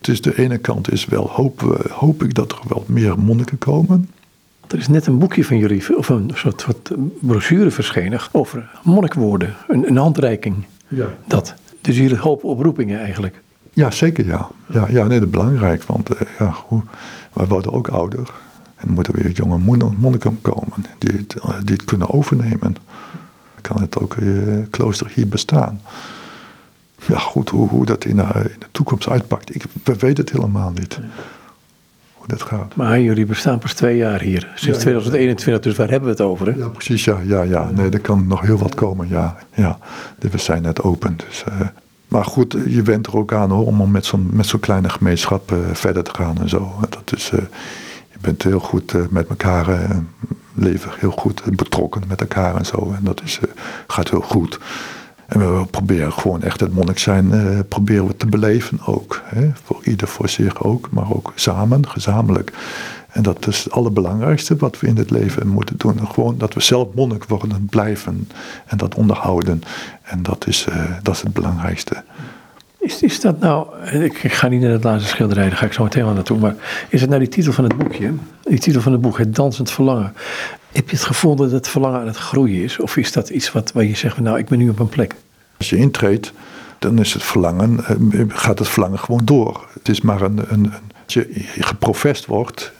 [0.00, 4.10] Is de ene kant is wel, hoop, hoop ik dat er wel meer monniken komen.
[4.68, 6.90] Er is net een boekje van jullie, of een soort,
[7.20, 10.64] brochure verschenen over monnikwoorden, een, een handreiking.
[10.88, 11.06] Ja.
[11.26, 11.54] Dat.
[11.80, 13.41] Dus jullie hopen oproepingen eigenlijk.
[13.72, 14.48] Ja, zeker ja.
[14.66, 16.84] Ja, ja nee, dat is belangrijk, want uh, ja, goed,
[17.32, 18.30] wij worden ook ouder.
[18.76, 19.58] En er moeten weer jonge
[19.98, 22.76] monniken komen die het, eh, die het kunnen overnemen.
[23.52, 25.80] Dan kan het ook uh, klooster hier bestaan.
[27.06, 30.32] Ja, goed, hoe, hoe dat in de, in de toekomst uitpakt, ik, we weten het
[30.32, 30.98] helemaal niet.
[32.12, 32.76] Hoe dat gaat.
[32.76, 36.46] Maar jullie bestaan pas twee jaar hier, sinds 2021, dus waar hebben we het over?
[36.46, 36.58] Hè?
[36.58, 37.70] Ja, precies, ja, ja, ja.
[37.70, 39.36] Nee, er kan nog heel wat komen, ja.
[39.54, 39.78] ja.
[40.18, 41.60] We zijn net open, dus uh,
[42.12, 45.58] maar goed, je went er ook aan hoor, om met zo'n zo'n kleine gemeenschap uh,
[45.72, 46.72] verder te gaan en zo.
[46.88, 47.40] Dat is, uh,
[48.10, 49.88] je bent heel goed uh, met elkaar,
[50.54, 52.92] leven heel goed betrokken met elkaar en zo.
[52.96, 53.40] En dat is,
[53.86, 54.58] gaat heel goed.
[55.26, 57.32] En we proberen gewoon echt het monnik zijn,
[57.68, 59.20] proberen we te beleven ook.
[59.24, 59.50] Hè?
[59.64, 62.52] Voor ieder voor zich ook, maar ook samen, gezamenlijk.
[63.12, 66.08] En dat is het allerbelangrijkste wat we in het leven moeten doen.
[66.08, 68.28] Gewoon dat we zelf monnik worden, blijven
[68.66, 69.62] en dat onderhouden.
[70.02, 72.02] En dat is, uh, dat is het belangrijkste.
[72.78, 75.72] Is, is dat nou, ik, ik ga niet naar het laatste schilderij, daar ga ik
[75.72, 76.54] zo meteen wel naartoe, maar
[76.88, 79.70] is het nou die titel van het boekje, die titel van het boek, Het Dansend
[79.70, 80.12] Verlangen.
[80.72, 82.78] Heb je het gevoel dat het verlangen aan het groeien is?
[82.78, 85.14] Of is dat iets wat, waar je zegt, nou ik ben nu op een plek?
[85.58, 86.32] Als je intreedt,
[86.78, 89.68] dan is het verlangen, eh, gaat het verlangen gewoon door.
[89.72, 90.72] Het is maar een, een, een
[91.04, 92.72] als je geprofest wordt,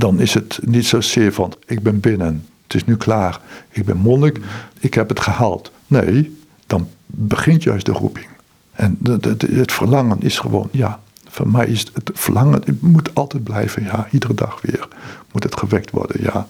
[0.00, 3.40] dan is het niet zozeer van ik ben binnen, het is nu klaar,
[3.70, 4.40] ik ben monnik,
[4.78, 5.72] ik heb het gehaald.
[5.86, 8.26] Nee, dan begint juist de roeping.
[8.72, 13.82] En het verlangen is gewoon, ja, voor mij is het verlangen, het moet altijd blijven,
[13.82, 14.88] ja, iedere dag weer
[15.32, 16.48] moet het gewekt worden, ja.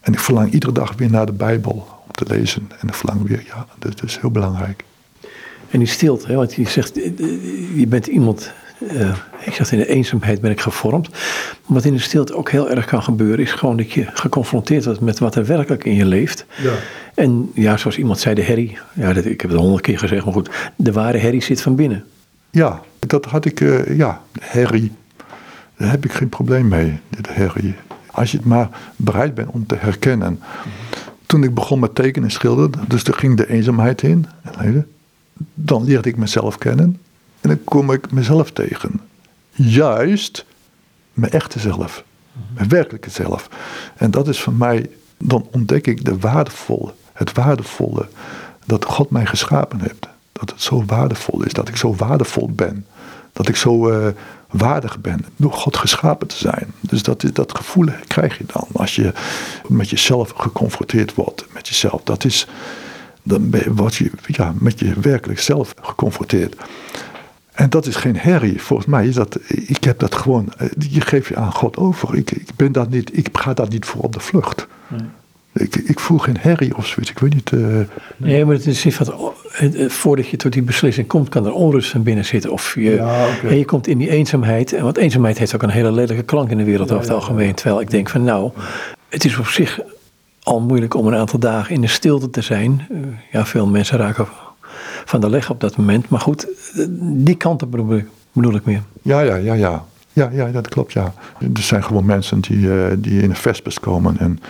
[0.00, 2.70] En ik verlang iedere dag weer naar de Bijbel om te lezen.
[2.80, 4.84] En ik verlang weer, ja, dat is heel belangrijk.
[5.70, 6.94] En die stilte, hè, want je zegt,
[7.74, 11.08] je bent iemand, uh, ik zeg in de eenzaamheid ben ik gevormd.
[11.10, 11.20] Maar
[11.66, 15.00] wat in de stilte ook heel erg kan gebeuren, is gewoon dat je geconfronteerd wordt
[15.00, 16.46] met wat er werkelijk in je leeft.
[16.62, 16.72] Ja.
[17.14, 20.24] En ja, zoals iemand zei, de herrie, ja, dat, ik heb het honderd keer gezegd,
[20.24, 22.04] maar goed, de ware herrie zit van binnen.
[22.50, 24.92] Ja, dat had ik, uh, ja, herrie,
[25.76, 27.74] daar heb ik geen probleem mee, de herrie.
[28.10, 30.40] Als je het maar bereid bent om te herkennen.
[31.26, 34.26] Toen ik begon met tekenen en schilderen, dus er ging de eenzaamheid in.
[35.54, 37.00] Dan leerde ik mezelf kennen.
[37.44, 39.00] En dan kom ik mezelf tegen.
[39.50, 40.44] Juist
[41.12, 42.04] mijn echte zelf.
[42.54, 43.48] Mijn werkelijke zelf.
[43.96, 48.08] En dat is voor mij, dan ontdek ik de waardevolle, het waardevolle
[48.66, 50.08] dat God mij geschapen heeft.
[50.32, 52.86] Dat het zo waardevol is, dat ik zo waardevol ben.
[53.32, 54.06] Dat ik zo uh,
[54.50, 56.72] waardig ben door God geschapen te zijn.
[56.80, 59.12] Dus dat, dat gevoel krijg je dan als je
[59.68, 61.46] met jezelf geconfronteerd wordt.
[61.52, 62.02] Met jezelf.
[62.02, 62.46] Dat is,
[63.22, 66.56] dan word je ja, met je werkelijk zelf geconfronteerd.
[67.54, 68.62] En dat is geen herrie.
[68.62, 72.16] Volgens mij is dat, ik heb dat gewoon, eh, je geeft je aan God over.
[72.16, 74.66] Ik, ik, ben dat niet, ik ga daar niet voor op de vlucht.
[74.88, 75.00] Nee.
[75.52, 77.10] Ik, ik voel geen herrie of zoiets.
[77.10, 77.50] Ik weet niet.
[77.50, 77.78] Uh,
[78.16, 79.32] nee, maar het is van,
[79.88, 82.52] voordat je tot die beslissing komt, kan er onrust van binnen zitten.
[82.52, 82.96] Of je,
[83.48, 84.72] en je komt in die eenzaamheid.
[84.72, 87.54] En want eenzaamheid heeft ook een hele lelijke klank in de wereld over het algemeen.
[87.54, 88.50] Terwijl ik denk van nou,
[89.08, 89.80] het is op zich
[90.42, 92.88] al moeilijk om een aantal dagen in de stilte te zijn.
[93.32, 94.26] Ja, veel mensen raken
[95.04, 96.08] van de leg op dat moment.
[96.08, 96.46] Maar goed,
[97.00, 98.82] die kanten bedoel ik, bedoel ik meer.
[99.02, 99.84] Ja, ja, ja, ja.
[100.12, 101.14] Ja, ja, dat klopt, ja.
[101.38, 104.40] Er zijn gewoon mensen die, uh, die in een vespers komen en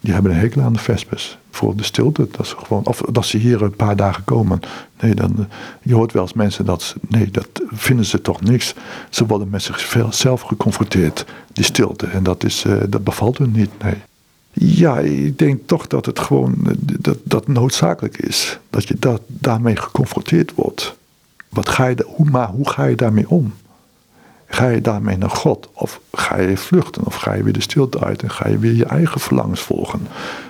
[0.00, 1.38] die hebben een hekel aan de vespers.
[1.50, 4.60] Voor de stilte, dat ze gewoon, of dat ze hier een paar dagen komen.
[5.00, 5.48] Nee, dan,
[5.82, 8.74] je hoort wel eens mensen dat, ze, nee, dat vinden ze toch niks.
[9.10, 12.06] Ze worden met zichzelf geconfronteerd, die stilte.
[12.06, 13.94] En dat, is, uh, dat bevalt hun niet, nee.
[14.52, 16.54] Ja, ik denk toch dat het gewoon
[16.98, 18.58] dat, dat noodzakelijk is.
[18.70, 20.96] Dat je dat, daarmee geconfronteerd wordt.
[21.48, 23.54] Wat ga je, hoe, maar hoe ga je daarmee om?
[24.46, 25.68] Ga je daarmee naar God?
[25.72, 27.06] Of ga je vluchten?
[27.06, 30.00] Of ga je weer de stilte uit en ga je weer je eigen verlangens volgen?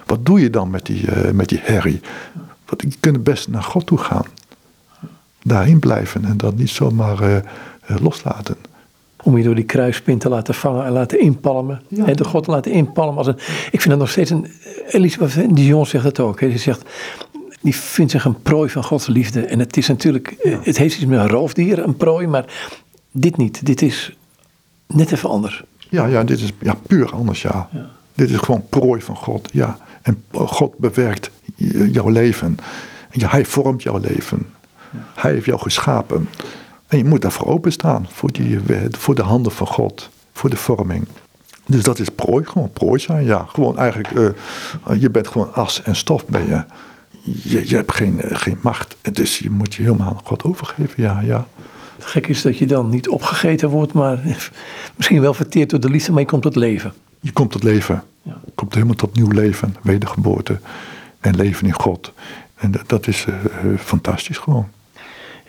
[0.06, 2.00] Wat doe je dan met die, uh, met die herrie?
[2.64, 4.24] Want je kunt best naar God toe gaan.
[5.42, 7.40] Daarin blijven en dat niet zomaar uh,
[8.00, 8.56] loslaten.
[9.22, 11.82] Om je door die kruispin te laten vangen en laten inpalmen.
[11.88, 12.06] Ja.
[12.06, 13.16] En de God te laten inpalmen.
[13.16, 13.38] Als een,
[13.70, 14.46] ik vind dat nog steeds een.
[14.88, 16.40] Elisabeth Dion zegt het ook.
[16.40, 16.50] Hè.
[16.50, 16.82] Ze zegt.
[17.62, 19.40] Die vindt zich een prooi van Gods liefde.
[19.40, 20.34] En het is natuurlijk.
[20.62, 22.26] Het heeft iets met een roofdier, een prooi.
[22.26, 22.44] Maar
[23.10, 23.66] dit niet.
[23.66, 24.16] Dit is
[24.86, 25.62] net even anders.
[25.88, 27.68] Ja, ja dit is ja, puur anders, ja.
[27.72, 27.90] ja.
[28.14, 29.78] Dit is gewoon prooi van God, ja.
[30.02, 31.30] En God bewerkt
[31.92, 32.56] jouw leven.
[33.10, 34.46] Ja, hij vormt jouw leven.
[35.14, 36.28] Hij heeft jou geschapen.
[36.90, 38.58] En je moet daarvoor openstaan, voor, die,
[38.90, 41.06] voor de handen van God, voor de vorming.
[41.66, 43.44] Dus dat is prooi, gewoon prooi zijn, ja.
[43.48, 46.64] Gewoon eigenlijk, uh, je bent gewoon as en stof ben je.
[47.42, 51.02] Je, je hebt geen, uh, geen macht, dus je moet je helemaal aan God overgeven,
[51.02, 51.46] ja, ja.
[51.96, 54.20] Het gek is dat je dan niet opgegeten wordt, maar
[54.96, 56.92] misschien wel verteerd door de liefde, maar je komt tot leven.
[57.20, 58.02] Je komt tot leven.
[58.22, 58.40] Ja.
[58.44, 60.58] Je komt helemaal tot nieuw leven, wedergeboorte
[61.20, 62.12] en leven in God.
[62.54, 63.34] En dat is uh,
[63.78, 64.68] fantastisch gewoon.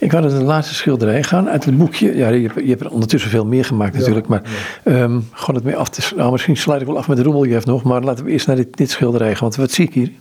[0.01, 2.15] Ik had het de laatste schilderij gaan uit het boekje.
[2.15, 4.27] Ja, je, je hebt er ondertussen veel meer gemaakt natuurlijk.
[4.27, 4.41] Maar
[4.85, 5.01] ja.
[5.01, 7.65] um, gewoon het mee af te nou, Misschien sluit ik wel af met de Roebeljef
[7.65, 7.83] nog.
[7.83, 9.39] Maar laten we eerst naar dit, dit schilderij gaan.
[9.39, 10.11] Want wat zie ik hier?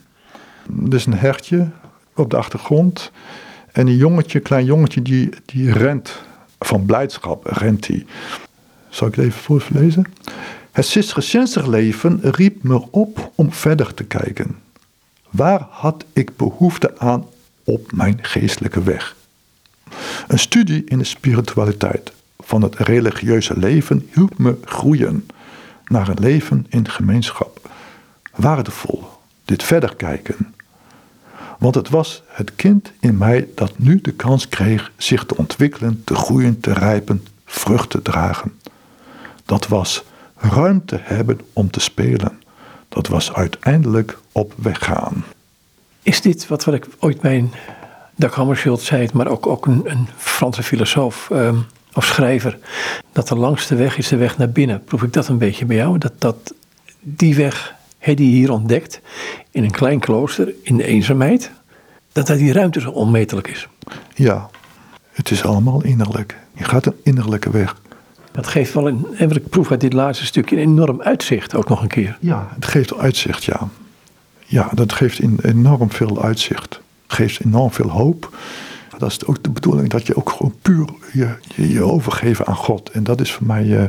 [0.87, 1.67] Er is een hertje
[2.15, 3.11] op de achtergrond.
[3.71, 6.21] En een jongetje, klein jongetje, die, die rent
[6.59, 8.05] van blijdschap, rent hij.
[8.89, 10.05] Zal ik het even voorlezen?
[10.71, 14.57] Het Cisterciënser leven riep me op om verder te kijken.
[15.29, 17.25] Waar had ik behoefte aan
[17.63, 19.15] op mijn geestelijke weg?
[20.27, 25.27] Een studie in de spiritualiteit van het religieuze leven hielp me groeien
[25.85, 27.69] naar een leven in gemeenschap.
[28.35, 29.03] Waardevol,
[29.45, 30.53] dit verder kijken.
[31.59, 36.01] Want het was het kind in mij dat nu de kans kreeg zich te ontwikkelen,
[36.03, 38.59] te groeien, te rijpen, vrucht te dragen.
[39.45, 40.03] Dat was
[40.35, 42.39] ruimte hebben om te spelen.
[42.89, 45.23] Dat was uiteindelijk op weg gaan.
[46.03, 47.51] Is dit wat, wat ik ooit mijn
[48.21, 51.55] Dag Hammarskjöld zei het, maar ook, ook een, een Franse filosoof ehm,
[51.93, 52.57] of schrijver,
[53.11, 54.83] dat de langste weg is de weg naar binnen.
[54.83, 55.97] Proef ik dat een beetje bij jou?
[55.97, 56.53] Dat, dat
[56.99, 59.01] die weg, die je hier ontdekt,
[59.51, 61.51] in een klein klooster, in de eenzaamheid,
[62.11, 63.67] dat daar die ruimte zo onmetelijk is.
[64.15, 64.49] Ja,
[65.11, 66.37] het is allemaal innerlijk.
[66.53, 67.75] Je gaat een innerlijke weg.
[68.31, 71.55] Dat geeft wel een, en wat ik proef uit dit laatste stukje, een enorm uitzicht
[71.55, 72.17] ook nog een keer.
[72.19, 73.69] Ja, het geeft uitzicht, ja.
[74.45, 76.81] Ja, dat geeft enorm veel uitzicht.
[77.11, 78.37] Geeft enorm veel hoop.
[78.97, 82.89] Dat is ook de bedoeling dat je ook gewoon puur je, je, overgeven aan God.
[82.89, 83.85] En dat is voor mij eh,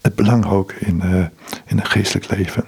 [0.00, 1.24] het belang ook in, eh,
[1.66, 2.64] in het geestelijk leven.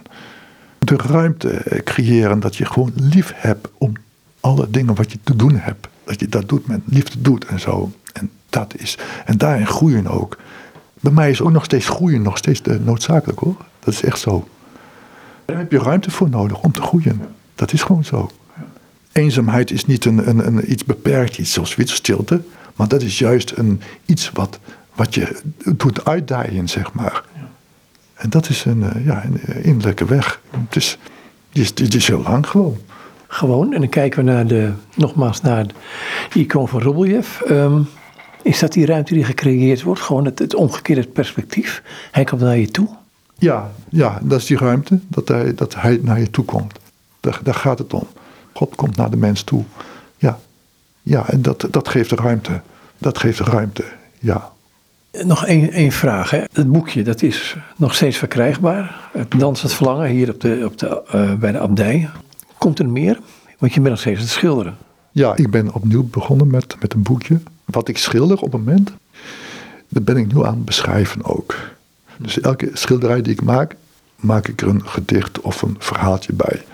[0.79, 3.93] De ruimte eh, creëren dat je gewoon lief hebt om
[4.41, 5.89] alle dingen wat je te doen hebt.
[6.05, 7.91] Dat je dat doet met liefde doet en zo.
[8.13, 8.99] En dat is.
[9.25, 10.39] En daarin groeien ook.
[11.01, 13.57] Bij mij is ook nog steeds groeien nog steeds noodzakelijk hoor.
[13.79, 14.49] Dat is echt zo.
[15.45, 17.21] Daar heb je ruimte voor nodig om te groeien.
[17.55, 18.31] Dat is gewoon zo.
[19.17, 22.41] Eenzaamheid is niet een, een, een iets beperkt, iets zoals stilte.
[22.75, 24.59] Maar dat is juist een, iets wat,
[24.95, 25.41] wat je
[25.77, 27.25] doet uitdijen, zeg maar.
[28.15, 30.41] En dat is een, eh, ja, een eh, innerlijke weg.
[30.51, 30.99] Het is,
[31.53, 32.77] die is, is heel lang gewoon.
[33.27, 35.67] Gewoon, en dan kijken we naar de, nogmaals naar
[36.33, 37.41] de icoon van Robeljev.
[37.41, 37.81] Ehm,
[38.43, 40.01] is dat die ruimte die gecreëerd wordt?
[40.01, 41.83] Gewoon het, het omgekeerde perspectief.
[42.13, 42.89] Hij komt naar je toe.
[43.39, 46.79] Ja, ja, dat is die ruimte, dat hij, dat hij naar je toe komt.
[47.21, 48.07] Daar, daar gaat het om.
[48.57, 49.65] God komt naar de mens toe.
[50.17, 50.39] Ja,
[51.03, 52.61] ja en dat, dat geeft ruimte.
[52.99, 53.85] Dat geeft ruimte,
[54.19, 54.51] ja.
[55.23, 56.31] Nog één, één vraag.
[56.31, 56.43] Hè.
[56.53, 59.11] Het boekje dat is nog steeds verkrijgbaar.
[59.13, 62.11] Het Dansend Verlangen hier op de, op de, eh, bij de abdij.
[62.59, 63.21] Komt er meer?
[63.59, 64.77] Want je bent nog steeds aan het schilderen.
[65.11, 67.41] Ja, ik ben opnieuw begonnen met, met een boekje.
[67.65, 68.93] Wat ik schilder op het moment,
[69.89, 71.57] dat ben ik nu aan het beschrijven ook.
[72.17, 73.77] Dus elke schilderij die ik maak,
[74.17, 76.65] maak ik er een gedicht of een verhaaltje bij.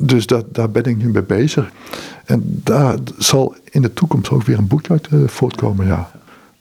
[0.00, 1.70] Dus dat, daar ben ik nu mee bezig.
[2.24, 6.10] En daar zal in de toekomst ook weer een boekje uit eh, voortkomen, ja.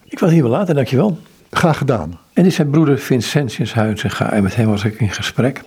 [0.04, 1.20] Ik wil hier wel laten, dankjewel.
[1.52, 2.10] Graag gedaan.
[2.10, 5.62] En dit is zijn broeder Vincentius Huizinga en met hem was ik in gesprek.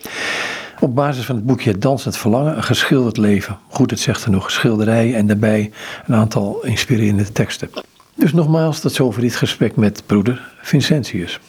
[0.81, 3.59] Op basis van het boekje Het Dansend Verlangen, een geschilderd leven.
[3.69, 5.71] Goed, het zegt er nog, schilderijen en daarbij
[6.07, 7.71] een aantal inspirerende teksten.
[8.15, 11.41] Dus nogmaals, tot zover dit gesprek met broeder Vincentius.